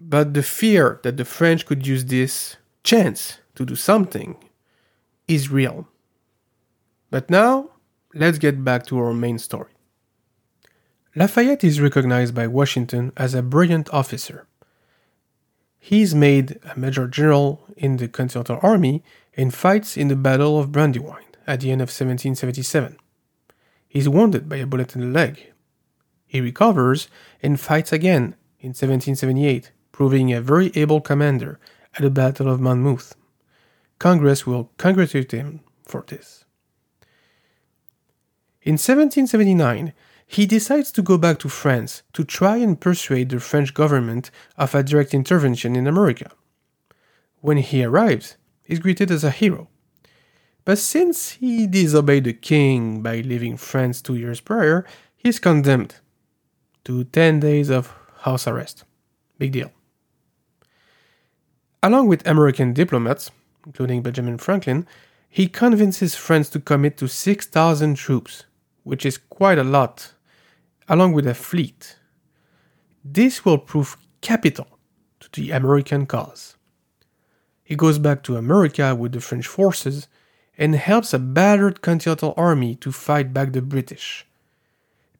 But 0.00 0.34
the 0.34 0.42
fear 0.42 1.00
that 1.02 1.16
the 1.16 1.24
French 1.24 1.66
could 1.66 1.86
use 1.86 2.04
this 2.04 2.56
chance 2.84 3.38
to 3.56 3.64
do 3.64 3.74
something 3.74 4.36
is 5.26 5.50
real. 5.50 5.88
But 7.10 7.30
now, 7.30 7.70
let's 8.14 8.38
get 8.38 8.64
back 8.64 8.86
to 8.86 8.98
our 8.98 9.12
main 9.12 9.38
story. 9.38 9.72
Lafayette 11.16 11.64
is 11.64 11.80
recognized 11.80 12.34
by 12.34 12.46
Washington 12.46 13.12
as 13.16 13.34
a 13.34 13.42
brilliant 13.42 13.92
officer. 13.92 14.46
He 15.78 16.02
is 16.02 16.14
made 16.14 16.58
a 16.64 16.78
major 16.78 17.08
general 17.08 17.64
in 17.76 17.96
the 17.96 18.08
Continental 18.08 18.58
Army 18.62 19.02
and 19.36 19.54
fights 19.54 19.96
in 19.96 20.08
the 20.08 20.16
Battle 20.16 20.58
of 20.58 20.70
Brandywine 20.70 21.24
at 21.46 21.60
the 21.60 21.70
end 21.70 21.80
of 21.80 21.88
1777. 21.88 22.98
He 23.88 23.98
is 23.98 24.08
wounded 24.08 24.48
by 24.48 24.56
a 24.56 24.66
bullet 24.66 24.94
in 24.94 25.00
the 25.00 25.06
leg. 25.06 25.52
He 26.26 26.40
recovers 26.40 27.08
and 27.42 27.58
fights 27.58 27.92
again 27.92 28.36
in 28.60 28.68
1778, 28.68 29.72
proving 29.98 30.32
a 30.32 30.40
very 30.40 30.70
able 30.76 31.00
commander 31.00 31.58
at 31.94 32.02
the 32.02 32.08
Battle 32.08 32.48
of 32.48 32.60
Monmouth. 32.60 33.16
Congress 33.98 34.46
will 34.46 34.70
congratulate 34.76 35.32
him 35.32 35.58
for 35.82 36.04
this. 36.06 36.44
In 38.62 38.74
1779, 38.74 39.92
he 40.24 40.46
decides 40.46 40.92
to 40.92 41.02
go 41.02 41.18
back 41.18 41.40
to 41.40 41.48
France 41.48 42.04
to 42.12 42.22
try 42.22 42.58
and 42.58 42.80
persuade 42.80 43.30
the 43.30 43.40
French 43.40 43.74
government 43.74 44.30
of 44.56 44.72
a 44.72 44.84
direct 44.84 45.14
intervention 45.14 45.74
in 45.74 45.88
America. 45.88 46.30
When 47.40 47.56
he 47.56 47.82
arrives, 47.82 48.36
he's 48.62 48.78
greeted 48.78 49.10
as 49.10 49.24
a 49.24 49.32
hero. 49.32 49.66
But 50.64 50.78
since 50.78 51.30
he 51.40 51.66
disobeyed 51.66 52.22
the 52.22 52.34
king 52.34 53.02
by 53.02 53.16
leaving 53.22 53.56
France 53.56 54.00
two 54.00 54.14
years 54.14 54.40
prior, 54.40 54.86
he's 55.16 55.40
condemned 55.40 55.96
to 56.84 57.02
10 57.02 57.40
days 57.40 57.68
of 57.68 57.92
house 58.18 58.46
arrest. 58.46 58.84
Big 59.40 59.50
deal. 59.50 59.72
Along 61.82 62.08
with 62.08 62.26
American 62.26 62.72
diplomats, 62.72 63.30
including 63.64 64.02
Benjamin 64.02 64.38
Franklin, 64.38 64.86
he 65.28 65.46
convinces 65.46 66.14
France 66.14 66.48
to 66.50 66.60
commit 66.60 66.96
to 66.98 67.08
6,000 67.08 67.94
troops, 67.94 68.44
which 68.82 69.06
is 69.06 69.18
quite 69.18 69.58
a 69.58 69.64
lot, 69.64 70.14
along 70.88 71.12
with 71.12 71.26
a 71.26 71.34
fleet. 71.34 71.98
This 73.04 73.44
will 73.44 73.58
prove 73.58 73.96
capital 74.20 74.66
to 75.20 75.28
the 75.40 75.50
American 75.50 76.06
cause. 76.06 76.56
He 77.62 77.76
goes 77.76 77.98
back 77.98 78.22
to 78.24 78.36
America 78.36 78.94
with 78.94 79.12
the 79.12 79.20
French 79.20 79.46
forces, 79.46 80.08
and 80.58 80.74
helps 80.74 81.14
a 81.14 81.18
battered 81.20 81.80
Continental 81.80 82.34
Army 82.36 82.74
to 82.74 82.90
fight 82.90 83.32
back 83.32 83.52
the 83.52 83.62
British. 83.62 84.26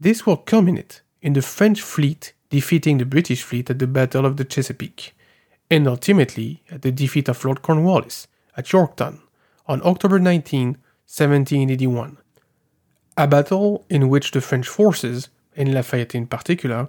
This 0.00 0.26
will 0.26 0.36
culminate 0.36 1.02
in 1.22 1.32
the 1.32 1.42
French 1.42 1.80
fleet 1.80 2.32
defeating 2.50 2.98
the 2.98 3.04
British 3.04 3.42
fleet 3.42 3.70
at 3.70 3.78
the 3.78 3.86
Battle 3.86 4.26
of 4.26 4.36
the 4.36 4.44
Chesapeake, 4.44 5.14
and 5.70 5.86
ultimately 5.86 6.62
at 6.70 6.82
the 6.82 6.92
defeat 6.92 7.28
of 7.28 7.44
Lord 7.44 7.62
Cornwallis 7.62 8.26
at 8.56 8.72
Yorktown 8.72 9.20
on 9.66 9.80
October 9.84 10.18
19, 10.18 10.78
1781. 11.06 12.18
A 13.16 13.26
battle 13.26 13.84
in 13.90 14.08
which 14.08 14.30
the 14.30 14.40
French 14.40 14.68
forces, 14.68 15.28
and 15.56 15.74
Lafayette 15.74 16.14
in 16.14 16.26
particular, 16.26 16.88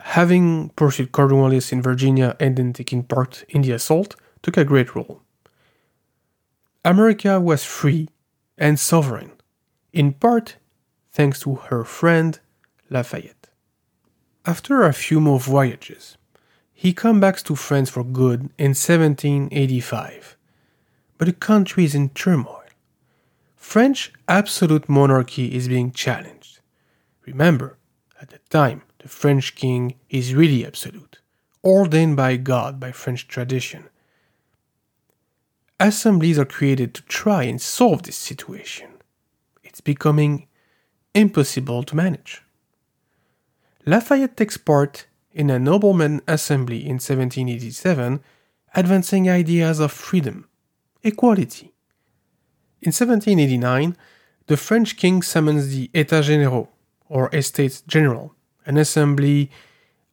having 0.00 0.70
pursued 0.70 1.12
Cornwallis 1.12 1.72
in 1.72 1.82
Virginia 1.82 2.36
and 2.40 2.56
then 2.56 2.72
taking 2.72 3.02
part 3.02 3.44
in 3.48 3.62
the 3.62 3.72
assault, 3.72 4.16
took 4.42 4.56
a 4.56 4.64
great 4.64 4.94
role. 4.94 5.22
America 6.84 7.38
was 7.38 7.64
free 7.64 8.08
and 8.56 8.80
sovereign, 8.80 9.32
in 9.92 10.12
part 10.12 10.56
thanks 11.12 11.40
to 11.40 11.56
her 11.56 11.84
friend 11.84 12.40
Lafayette. 12.88 13.48
After 14.46 14.82
a 14.82 14.92
few 14.92 15.20
more 15.20 15.38
voyages, 15.38 16.16
he 16.80 16.94
comes 16.94 17.20
back 17.20 17.36
to 17.36 17.54
France 17.54 17.90
for 17.90 18.02
good 18.02 18.40
in 18.56 18.70
1785. 18.70 20.34
But 21.18 21.26
the 21.26 21.34
country 21.34 21.84
is 21.84 21.94
in 21.94 22.08
turmoil. 22.08 22.62
French 23.54 24.10
absolute 24.26 24.88
monarchy 24.88 25.54
is 25.54 25.68
being 25.68 25.92
challenged. 25.92 26.60
Remember, 27.26 27.76
at 28.18 28.30
the 28.30 28.38
time, 28.48 28.80
the 29.00 29.08
French 29.08 29.56
king 29.56 29.96
is 30.08 30.34
really 30.34 30.64
absolute, 30.64 31.20
ordained 31.62 32.16
by 32.16 32.38
God 32.38 32.80
by 32.80 32.92
French 32.92 33.28
tradition. 33.28 33.84
Assemblies 35.78 36.38
are 36.38 36.46
created 36.46 36.94
to 36.94 37.02
try 37.02 37.42
and 37.42 37.60
solve 37.60 38.04
this 38.04 38.16
situation. 38.16 38.88
It's 39.62 39.82
becoming 39.82 40.46
impossible 41.14 41.82
to 41.82 41.94
manage. 41.94 42.42
Lafayette 43.84 44.38
takes 44.38 44.56
part 44.56 45.04
in 45.32 45.50
a 45.50 45.58
nobleman 45.58 46.20
assembly 46.26 46.78
in 46.78 46.94
1787, 46.94 48.20
advancing 48.74 49.30
ideas 49.30 49.80
of 49.80 49.92
freedom, 49.92 50.48
equality. 51.02 51.72
In 52.82 52.88
1789, 52.88 53.96
the 54.46 54.56
French 54.56 54.96
king 54.96 55.22
summons 55.22 55.68
the 55.68 55.88
États 55.94 56.28
Généraux, 56.28 56.68
or 57.08 57.28
Estates 57.32 57.82
General, 57.82 58.34
an 58.66 58.76
assembly 58.76 59.50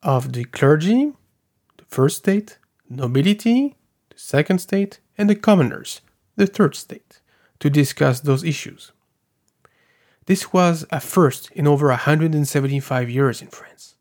of 0.04 0.34
the 0.34 0.46
clergy, 0.46 1.14
the 1.78 1.86
first 1.88 2.18
state, 2.18 2.58
nobility, 2.90 3.76
the 4.10 4.20
second 4.20 4.60
state, 4.60 5.00
and 5.18 5.30
the 5.30 5.36
commoners, 5.36 6.02
the 6.36 6.48
third 6.48 6.76
state, 6.76 7.22
to 7.60 7.70
discuss 7.70 8.20
those 8.20 8.44
issues. 8.44 8.92
This 10.28 10.54
was 10.54 10.86
a 10.92 11.00
first 11.00 11.50
in 11.52 11.68
over 11.68 11.88
175 11.88 13.10
years 13.10 13.42
in 13.42 13.48
France. 13.48 13.97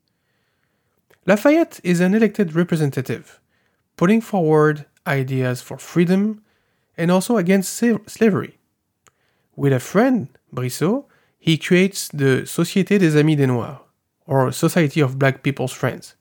Lafayette 1.27 1.81
is 1.83 1.99
an 1.99 2.15
elected 2.15 2.55
representative, 2.55 3.41
putting 3.97 4.21
forward 4.21 4.87
ideas 5.09 5.61
for 5.61 5.77
freedom 5.77 6.43
and 6.97 7.11
also 7.11 7.37
against 7.37 7.75
slavery. 8.07 8.59
With 9.57 9.73
a 9.73 9.81
friend, 9.81 10.29
Brissot, 10.55 11.05
he 11.39 11.59
creates 11.59 12.09
the 12.09 12.43
Société 12.45 13.01
des 13.01 13.19
Amis 13.19 13.37
des 13.37 13.47
Noirs, 13.49 13.79
or 14.25 14.53
Society 14.53 15.01
of 15.01 15.19
Black 15.19 15.43
People's 15.43 15.73
Friends, 15.73 16.15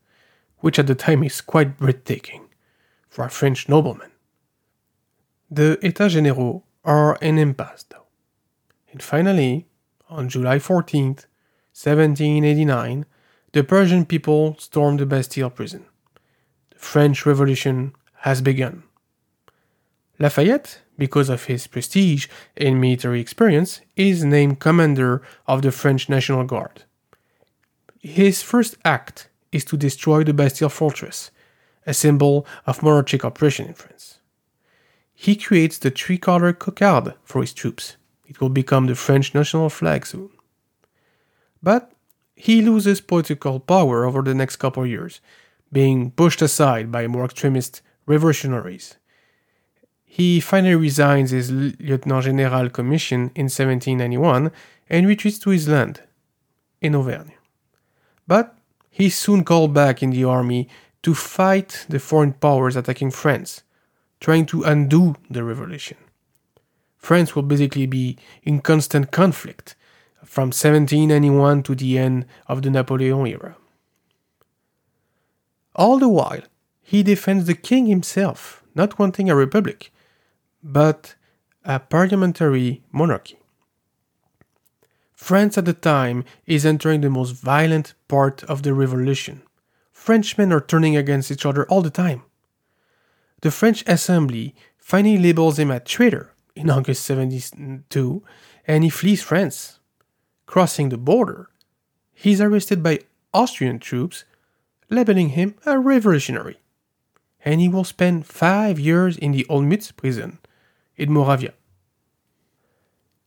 which 0.60 0.80
at 0.80 0.88
the 0.88 0.96
time 0.96 1.24
is 1.24 1.40
quite 1.40 1.78
breathtaking 1.78 2.50
for 3.08 3.26
a 3.26 3.30
French 3.30 3.70
nobleman. 3.70 4.12
The 5.52 5.78
États 5.84 6.10
Généraux 6.10 6.64
are 6.84 7.18
an 7.22 7.38
impasse, 7.38 7.84
though. 7.84 8.08
And 8.92 9.04
finally, 9.04 9.68
on 10.10 10.30
July 10.30 10.58
14, 10.58 11.06
1789, 11.74 13.06
the 13.56 13.64
Parisian 13.64 14.06
people 14.06 14.58
stormed 14.60 15.00
the 15.00 15.06
Bastille 15.06 15.50
prison. 15.50 15.86
The 16.72 16.78
French 16.78 17.26
Revolution 17.26 17.94
has 18.24 18.42
begun. 18.42 18.84
Lafayette, 20.20 20.82
because 20.98 21.30
of 21.30 21.46
his 21.46 21.66
prestige 21.66 22.28
and 22.58 22.82
military 22.82 23.22
experience, 23.22 23.80
is 23.96 24.26
named 24.26 24.60
commander 24.60 25.22
of 25.48 25.62
the 25.62 25.72
French 25.72 26.10
National 26.10 26.44
Guard. 26.44 26.84
His 28.02 28.42
first 28.42 28.76
act 28.84 29.30
is 29.54 29.64
to 29.66 29.78
destroy 29.78 30.26
the 30.26 30.34
Bastille 30.34 30.68
fortress, 30.68 31.32
a 31.88 31.94
symbol 31.94 32.46
of 32.68 32.84
monarchic 32.84 33.24
oppression 33.24 33.68
in 33.68 33.74
France. 33.74 34.20
He 35.14 35.38
creates 35.38 35.78
the 35.78 35.92
tricolor 35.92 36.52
cocarde 36.52 37.14
for 37.24 37.40
his 37.40 37.54
troops, 37.54 37.96
it 38.28 38.42
will 38.42 38.50
become 38.50 38.88
the 38.88 38.96
French 38.96 39.34
national 39.34 39.70
flag 39.70 40.06
soon. 40.06 40.30
But 41.64 41.95
he 42.36 42.62
loses 42.62 43.02
political 43.02 43.60
power 43.60 44.06
over 44.06 44.22
the 44.22 44.34
next 44.34 44.58
couple 44.58 44.84
of 44.84 44.90
years, 44.90 45.22
being 45.72 46.12
pushed 46.12 46.42
aside 46.42 46.92
by 46.92 47.08
more 47.08 47.26
extremist 47.26 47.82
revolutionaries. 48.06 48.96
He 50.04 50.40
finally 50.40 50.76
resigns 50.76 51.32
his 51.32 51.52
Lieutenant 51.52 52.26
General 52.26 52.70
commission 52.70 53.32
in 53.36 53.46
1791 53.46 54.52
and 54.90 55.08
retreats 55.08 55.40
to 55.40 55.50
his 55.50 55.68
land 55.68 56.02
in 56.82 56.96
Auvergne. 56.96 57.34
But 58.28 58.58
he's 58.90 59.16
soon 59.16 59.44
called 59.44 59.74
back 59.74 60.04
in 60.04 60.12
the 60.12 60.24
army 60.24 60.70
to 61.04 61.14
fight 61.14 61.86
the 61.90 62.00
foreign 62.00 62.34
powers 62.34 62.76
attacking 62.76 63.12
France, 63.12 63.64
trying 64.20 64.46
to 64.48 64.64
undo 64.64 65.16
the 65.30 65.44
revolution. 65.44 65.98
France 66.98 67.36
will 67.36 67.44
basically 67.44 67.86
be 67.86 68.18
in 68.44 68.60
constant 68.62 69.12
conflict 69.12 69.76
from 70.26 70.48
1791 70.48 71.64
to 71.64 71.76
the 71.76 71.98
end 71.98 72.26
of 72.48 72.62
the 72.62 72.70
Napoleon 72.70 73.26
era. 73.28 73.56
All 75.76 76.00
the 76.00 76.10
while, 76.10 76.42
he 76.82 77.04
defends 77.04 77.46
the 77.46 77.56
king 77.56 77.86
himself, 77.88 78.64
not 78.74 78.98
wanting 79.00 79.30
a 79.30 79.36
republic, 79.36 79.92
but 80.64 81.16
a 81.64 81.80
parliamentary 81.80 82.84
monarchy. 82.92 83.40
France 85.14 85.58
at 85.58 85.66
the 85.66 85.74
time 85.74 86.24
is 86.46 86.66
entering 86.66 87.02
the 87.02 87.10
most 87.10 87.32
violent 87.32 87.94
part 88.08 88.44
of 88.44 88.64
the 88.64 88.74
revolution. 88.74 89.42
Frenchmen 89.92 90.54
are 90.54 90.62
turning 90.62 90.96
against 90.96 91.32
each 91.32 91.46
other 91.46 91.66
all 91.68 91.82
the 91.82 91.90
time. 91.90 92.24
The 93.42 93.52
French 93.52 93.84
Assembly 93.88 94.54
finally 94.78 95.18
labels 95.18 95.58
him 95.58 95.72
a 95.72 95.80
traitor 95.80 96.34
in 96.56 96.70
August 96.70 97.04
72 97.06 98.24
and 98.68 98.84
he 98.84 98.90
flees 98.90 99.22
France. 99.22 99.80
Crossing 100.46 100.90
the 100.90 100.98
border, 100.98 101.50
he's 102.14 102.40
arrested 102.40 102.84
by 102.84 103.00
Austrian 103.34 103.80
troops, 103.80 104.24
labeling 104.90 105.30
him 105.30 105.56
a 105.66 105.80
revolutionary. 105.80 106.58
And 107.44 107.62
he 107.62 107.68
will 107.68 107.84
spend 107.84 108.26
five 108.26 108.80
years 108.80 109.18
in 109.18 109.32
the 109.32 109.46
Olmütz 109.50 109.96
prison 109.96 110.40
in 110.96 111.12
Moravia. 111.12 111.54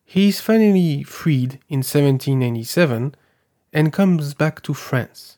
He 0.05 0.29
is 0.29 0.41
finally 0.41 1.03
freed 1.03 1.61
in 1.69 1.81
1797 1.81 3.15
and 3.73 3.93
comes 3.93 4.33
back 4.35 4.63
to 4.63 4.73
France. 4.73 5.37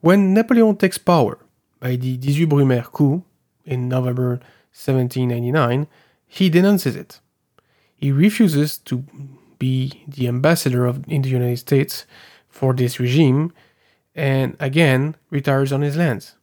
When 0.00 0.32
Napoleon 0.32 0.76
takes 0.76 0.98
power 0.98 1.38
by 1.78 1.96
the 1.96 2.14
18 2.14 2.48
Brumaire 2.48 2.90
coup 2.90 3.24
in 3.64 3.88
November 3.88 4.40
1799, 4.72 5.86
he 6.26 6.48
denounces 6.48 6.96
it. 6.96 7.20
He 7.94 8.12
refuses 8.12 8.78
to 8.78 9.04
be 9.58 10.04
the 10.06 10.28
ambassador 10.28 10.86
of, 10.86 11.04
in 11.08 11.22
the 11.22 11.28
United 11.28 11.58
States 11.58 12.06
for 12.48 12.72
this 12.72 12.98
regime 12.98 13.52
and 14.14 14.56
again 14.58 15.14
retires 15.30 15.72
on 15.72 15.82
his 15.82 15.96
lands. 15.96 16.36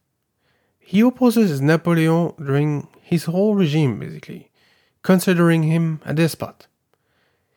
He 0.78 1.00
opposes 1.00 1.60
Napoleon 1.60 2.34
during 2.42 2.88
his 3.00 3.24
whole 3.24 3.54
regime, 3.54 3.98
basically, 3.98 4.50
considering 5.02 5.64
him 5.64 6.00
a 6.04 6.14
despot. 6.14 6.66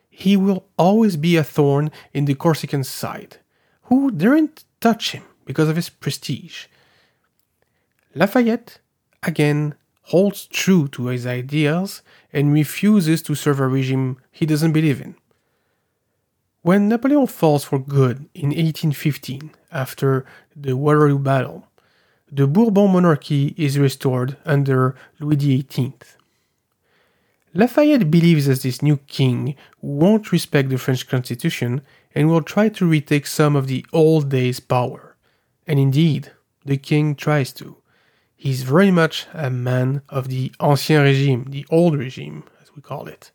He 0.10 0.36
will 0.36 0.66
always 0.78 1.18
be 1.18 1.36
a 1.36 1.44
thorn 1.44 1.92
in 2.14 2.26
the 2.26 2.36
Corsican 2.36 2.84
side, 2.84 3.38
who 3.84 4.10
daren't 4.12 4.64
touch 4.82 5.12
him 5.12 5.24
because 5.46 5.70
of 5.70 5.76
his 5.76 5.90
prestige. 5.90 6.66
Lafayette, 8.16 8.80
again, 9.22 9.76
holds 10.04 10.48
true 10.48 10.88
to 10.88 11.08
his 11.08 11.28
ideals 11.28 12.02
and 12.32 12.54
refuses 12.54 13.22
to 13.22 13.36
serve 13.36 13.60
a 13.60 13.68
regime 13.68 14.18
he 14.32 14.46
doesn't 14.46 14.72
believe 14.72 15.02
in. 15.02 15.16
When 16.68 16.90
Napoleon 16.90 17.28
falls 17.28 17.64
for 17.64 17.80
good 17.80 18.28
in 18.34 18.50
1815 18.50 19.52
after 19.72 20.26
the 20.54 20.76
Waterloo 20.76 21.18
Battle, 21.18 21.66
the 22.30 22.46
Bourbon 22.46 22.92
monarchy 22.92 23.56
is 23.56 23.80
restored 23.80 24.36
under 24.46 24.94
Louis 25.18 25.40
XVIII. 25.40 25.94
Lafayette 27.54 28.12
believes 28.12 28.48
that 28.48 28.64
this 28.64 28.82
new 28.82 28.98
king 28.98 29.56
won't 29.82 30.34
respect 30.34 30.68
the 30.68 30.78
French 30.78 31.08
constitution 31.08 31.84
and 32.14 32.28
will 32.28 32.42
try 32.42 32.68
to 32.68 32.86
retake 32.86 33.28
some 33.28 33.56
of 33.56 33.68
the 33.68 33.86
old 33.94 34.28
days' 34.28 34.60
power. 34.60 35.16
And 35.66 35.80
indeed, 35.80 36.34
the 36.66 36.76
king 36.76 37.16
tries 37.16 37.54
to. 37.54 37.78
He's 38.36 38.64
very 38.64 38.92
much 38.92 39.26
a 39.34 39.50
man 39.50 40.02
of 40.10 40.28
the 40.28 40.52
Ancien 40.60 41.06
Régime, 41.06 41.50
the 41.50 41.66
old 41.70 41.98
regime, 41.98 42.44
as 42.62 42.76
we 42.76 42.82
call 42.82 43.08
it. 43.08 43.32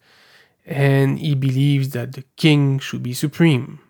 And 0.67 1.19
he 1.19 1.35
believes 1.35 1.91
that 1.91 2.13
the 2.13 2.25
king 2.37 2.79
should 2.79 3.03
be 3.03 3.13
supreme. 3.13 3.81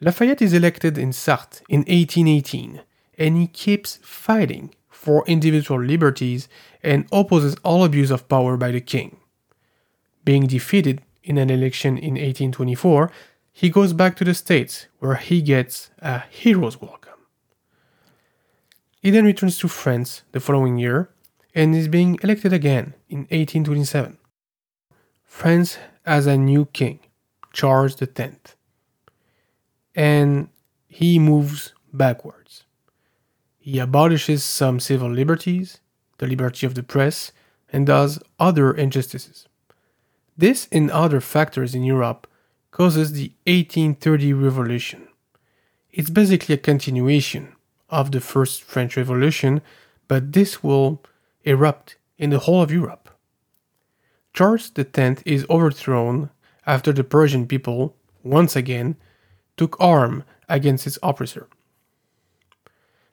Lafayette 0.00 0.42
is 0.42 0.52
elected 0.52 0.98
in 0.98 1.10
Sarthe 1.10 1.62
in 1.68 1.80
1818, 1.80 2.82
and 3.18 3.36
he 3.36 3.46
keeps 3.46 3.98
fighting 4.02 4.74
for 4.90 5.24
individual 5.26 5.82
liberties 5.82 6.48
and 6.82 7.06
opposes 7.12 7.56
all 7.62 7.84
abuse 7.84 8.10
of 8.10 8.28
power 8.28 8.56
by 8.56 8.70
the 8.70 8.80
king. 8.80 9.16
Being 10.24 10.46
defeated 10.46 11.02
in 11.22 11.38
an 11.38 11.50
election 11.50 11.96
in 11.96 12.14
1824, 12.14 13.10
he 13.52 13.70
goes 13.70 13.92
back 13.92 14.16
to 14.16 14.24
the 14.24 14.34
States, 14.34 14.86
where 14.98 15.14
he 15.14 15.40
gets 15.40 15.90
a 16.00 16.20
hero's 16.28 16.80
welcome. 16.80 17.14
He 19.00 19.10
then 19.10 19.24
returns 19.24 19.56
to 19.58 19.68
France 19.68 20.22
the 20.32 20.40
following 20.40 20.76
year 20.76 21.10
and 21.54 21.74
is 21.74 21.88
being 21.88 22.18
elected 22.22 22.52
again 22.52 22.94
in 23.08 23.20
1827. 23.30 24.18
France 25.36 25.76
has 26.06 26.26
a 26.26 26.38
new 26.38 26.64
king, 26.64 26.98
Charles 27.52 28.00
X, 28.00 28.56
and 29.94 30.48
he 30.88 31.18
moves 31.18 31.74
backwards. 31.92 32.64
He 33.58 33.78
abolishes 33.78 34.42
some 34.42 34.80
civil 34.80 35.10
liberties, 35.10 35.80
the 36.16 36.26
liberty 36.26 36.64
of 36.64 36.74
the 36.74 36.82
press, 36.82 37.32
and 37.70 37.86
does 37.86 38.18
other 38.40 38.72
injustices. 38.72 39.46
This 40.38 40.68
and 40.72 40.90
other 40.90 41.20
factors 41.20 41.74
in 41.74 41.84
Europe 41.84 42.26
causes 42.70 43.12
the 43.12 43.30
1830 43.44 44.32
revolution. 44.32 45.06
It's 45.92 46.08
basically 46.08 46.54
a 46.54 46.68
continuation 46.72 47.54
of 47.90 48.10
the 48.10 48.22
First 48.22 48.62
French 48.62 48.96
Revolution, 48.96 49.60
but 50.08 50.32
this 50.32 50.62
will 50.62 51.02
erupt 51.44 51.96
in 52.16 52.30
the 52.30 52.38
whole 52.38 52.62
of 52.62 52.72
Europe. 52.72 53.05
Charles 54.36 54.70
X 54.76 55.22
is 55.24 55.46
overthrown 55.48 56.28
after 56.66 56.92
the 56.92 57.02
Parisian 57.02 57.46
people, 57.46 57.96
once 58.22 58.54
again, 58.54 58.96
took 59.56 59.80
arm 59.80 60.24
against 60.46 60.86
its 60.86 60.98
oppressor. 61.02 61.48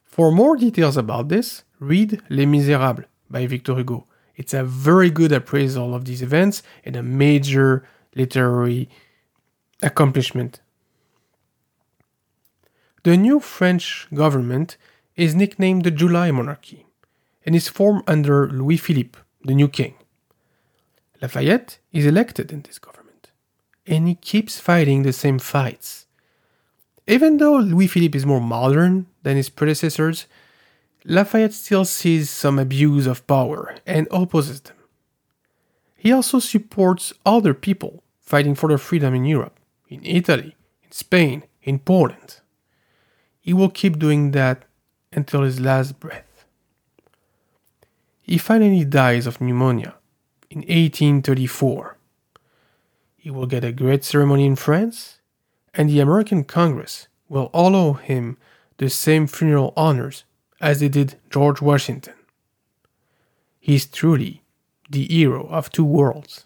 For 0.03 0.33
more 0.33 0.57
details 0.57 0.97
about 0.97 1.29
this, 1.29 1.63
read 1.79 2.21
Les 2.29 2.45
Misérables 2.45 3.05
by 3.29 3.47
Victor 3.47 3.73
Hugo. 3.73 4.05
It's 4.35 4.53
a 4.53 4.65
very 4.65 5.09
good 5.09 5.31
appraisal 5.31 5.95
of 5.95 6.03
these 6.03 6.21
events 6.21 6.61
and 6.83 6.97
a 6.97 7.01
major 7.01 7.87
literary 8.15 8.89
accomplishment. 9.81 10.59
The 13.03 13.15
new 13.15 13.39
French 13.39 14.09
government 14.13 14.75
is 15.15 15.35
nicknamed 15.35 15.85
the 15.85 15.91
July 15.91 16.31
Monarchy 16.31 16.85
and 17.45 17.55
is 17.55 17.69
formed 17.69 18.03
under 18.07 18.49
Louis 18.49 18.75
Philippe, 18.75 19.17
the 19.45 19.55
new 19.55 19.69
king. 19.69 19.95
Lafayette 21.23 21.79
is 21.93 22.05
elected 22.05 22.51
in 22.51 22.63
this 22.63 22.79
government, 22.79 23.31
and 23.87 24.09
he 24.09 24.15
keeps 24.15 24.59
fighting 24.59 25.03
the 25.03 25.13
same 25.13 25.39
fights. 25.39 26.05
Even 27.07 27.37
though 27.37 27.59
Louis 27.59 27.87
Philippe 27.87 28.17
is 28.17 28.25
more 28.25 28.41
modern 28.41 29.07
than 29.21 29.37
his 29.37 29.49
predecessors, 29.49 30.25
Lafayette 31.05 31.53
still 31.53 31.85
sees 31.85 32.29
some 32.29 32.59
abuse 32.59 33.07
of 33.07 33.25
power 33.25 33.73
and 33.87 34.05
opposes 34.11 34.59
them. 34.59 34.75
He 35.95 36.11
also 36.11 36.39
supports 36.39 37.13
other 37.25 37.53
people 37.53 38.03
fighting 38.19 38.53
for 38.53 38.67
their 38.67 38.77
freedom 38.77 39.15
in 39.15 39.23
Europe, 39.23 39.57
in 39.87 40.05
Italy, 40.05 40.57
in 40.83 40.91
Spain, 40.91 41.43
in 41.61 41.79
Poland. 41.79 42.41
He 43.39 43.53
will 43.53 43.69
keep 43.69 43.97
doing 43.97 44.31
that 44.31 44.65
until 45.13 45.43
his 45.43 45.61
last 45.61 46.01
breath. 46.01 46.43
He 48.21 48.37
finally 48.37 48.83
dies 48.83 49.25
of 49.25 49.39
pneumonia 49.39 49.95
in 50.53 50.59
1834. 50.59 51.97
He 53.17 53.31
will 53.31 53.47
get 53.47 53.63
a 53.63 53.71
great 53.71 54.03
ceremony 54.03 54.45
in 54.45 54.55
France, 54.55 55.19
and 55.73 55.89
the 55.89 55.99
American 55.99 56.43
Congress 56.43 57.07
will 57.27 57.49
allow 57.53 57.93
him 57.93 58.37
the 58.77 58.89
same 58.89 59.25
funeral 59.25 59.73
honors 59.75 60.25
as 60.61 60.79
they 60.79 60.89
did 60.89 61.15
George 61.31 61.59
Washington. 61.59 62.13
He 63.59 63.75
is 63.75 63.87
truly 63.87 64.43
the 64.89 65.07
hero 65.07 65.47
of 65.47 65.71
two 65.71 65.85
worlds. 65.85 66.45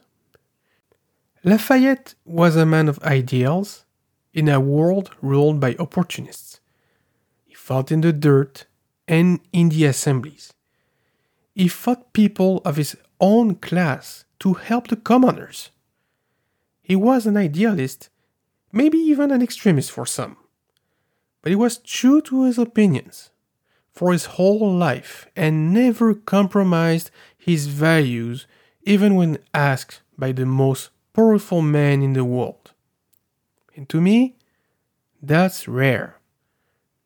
Lafayette 1.43 2.15
was 2.23 2.55
a 2.55 2.65
man 2.65 2.87
of 2.87 3.03
ideals 3.03 3.85
in 4.33 4.47
a 4.47 4.59
world 4.59 5.11
ruled 5.21 5.59
by 5.59 5.75
opportunists. 5.79 6.61
He 7.45 7.55
fought 7.55 7.91
in 7.91 8.01
the 8.01 8.13
dirt 8.13 8.67
and 9.07 9.41
in 9.51 9.69
the 9.69 9.85
assemblies. 9.85 10.53
He 11.53 11.67
fought 11.67 12.13
people 12.13 12.61
of 12.63 12.77
his 12.77 12.95
own 13.19 13.55
class 13.55 14.25
to 14.39 14.53
help 14.53 14.87
the 14.87 14.95
commoners. 14.95 15.71
He 16.81 16.95
was 16.95 17.25
an 17.25 17.37
idealist, 17.37 18.09
maybe 18.71 18.97
even 18.97 19.31
an 19.31 19.41
extremist 19.41 19.91
for 19.91 20.05
some, 20.05 20.37
but 21.41 21.49
he 21.49 21.55
was 21.55 21.77
true 21.77 22.21
to 22.21 22.43
his 22.43 22.57
opinions 22.57 23.31
for 23.97 24.11
his 24.11 24.25
whole 24.25 24.71
life 24.71 25.27
and 25.35 25.73
never 25.73 26.13
compromised 26.13 27.09
his 27.35 27.65
values 27.67 28.45
even 28.83 29.15
when 29.15 29.39
asked 29.53 30.01
by 30.17 30.31
the 30.31 30.45
most 30.45 30.91
powerful 31.13 31.61
man 31.61 32.03
in 32.03 32.13
the 32.13 32.23
world. 32.23 32.73
And 33.75 33.89
to 33.89 33.99
me, 33.99 34.35
that's 35.21 35.67
rare. 35.67 36.19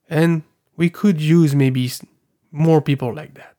And 0.10 0.43
we 0.76 0.89
could 0.89 1.21
use 1.21 1.56
maybe 1.56 1.89
more 2.52 2.82
people 2.82 3.13
like 3.13 3.36
that. 3.36 3.51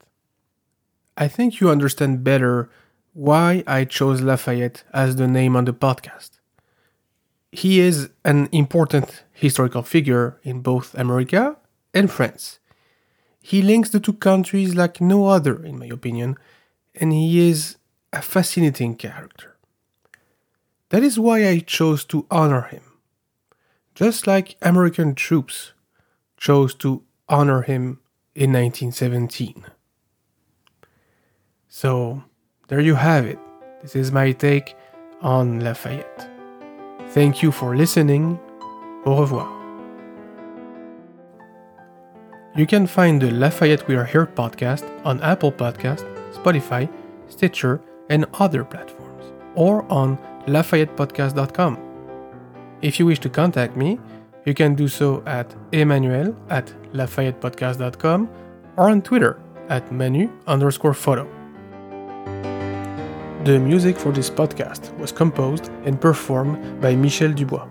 I 1.16 1.28
think 1.28 1.60
you 1.60 1.68
understand 1.68 2.24
better 2.24 2.70
why 3.12 3.62
I 3.66 3.84
chose 3.84 4.22
Lafayette 4.22 4.84
as 4.94 5.16
the 5.16 5.28
name 5.28 5.56
on 5.56 5.66
the 5.66 5.74
podcast. 5.74 6.30
He 7.50 7.80
is 7.80 8.08
an 8.24 8.48
important 8.50 9.24
historical 9.32 9.82
figure 9.82 10.40
in 10.42 10.60
both 10.60 10.94
America 10.94 11.56
and 11.92 12.10
France. 12.10 12.58
He 13.42 13.60
links 13.60 13.90
the 13.90 14.00
two 14.00 14.14
countries 14.14 14.74
like 14.74 15.00
no 15.00 15.26
other, 15.26 15.62
in 15.62 15.78
my 15.78 15.86
opinion, 15.86 16.38
and 16.94 17.12
he 17.12 17.46
is 17.46 17.76
a 18.12 18.22
fascinating 18.22 18.94
character. 18.94 19.56
That 20.88 21.02
is 21.02 21.18
why 21.18 21.46
I 21.48 21.58
chose 21.58 22.04
to 22.06 22.26
honor 22.30 22.62
him. 22.62 22.82
Just 23.94 24.26
like 24.26 24.56
American 24.62 25.14
troops 25.14 25.72
chose 26.38 26.74
to 26.76 27.02
honor 27.28 27.62
him 27.62 28.00
in 28.34 28.52
1917. 28.52 29.66
So, 31.74 32.22
there 32.68 32.80
you 32.80 32.94
have 32.94 33.24
it. 33.24 33.38
This 33.80 33.96
is 33.96 34.12
my 34.12 34.32
take 34.32 34.76
on 35.22 35.60
Lafayette. 35.60 36.28
Thank 37.14 37.42
you 37.42 37.50
for 37.50 37.74
listening. 37.74 38.38
Au 39.06 39.18
revoir. 39.18 39.48
You 42.54 42.66
can 42.66 42.86
find 42.86 43.22
the 43.22 43.30
Lafayette 43.30 43.88
We 43.88 43.96
Are 43.96 44.04
Here 44.04 44.26
podcast 44.26 44.84
on 45.06 45.22
Apple 45.22 45.50
Podcast, 45.50 46.04
Spotify, 46.34 46.90
Stitcher, 47.28 47.80
and 48.10 48.26
other 48.34 48.64
platforms, 48.64 49.32
or 49.54 49.90
on 49.90 50.18
lafayettepodcast.com. 50.46 51.78
If 52.82 53.00
you 53.00 53.06
wish 53.06 53.20
to 53.20 53.30
contact 53.30 53.78
me, 53.78 53.98
you 54.44 54.52
can 54.52 54.74
do 54.74 54.88
so 54.88 55.22
at 55.24 55.56
emmanuel 55.72 56.36
at 56.50 56.66
lafayettepodcast.com 56.92 58.28
or 58.76 58.90
on 58.90 59.00
Twitter 59.00 59.40
at 59.70 59.90
menu 59.90 60.30
underscore 60.46 60.92
photo. 60.92 61.41
The 63.44 63.58
music 63.58 63.98
for 63.98 64.12
this 64.12 64.30
podcast 64.30 64.96
was 64.98 65.10
composed 65.10 65.68
and 65.84 66.00
performed 66.00 66.80
by 66.80 66.94
Michel 66.94 67.32
Dubois. 67.32 67.66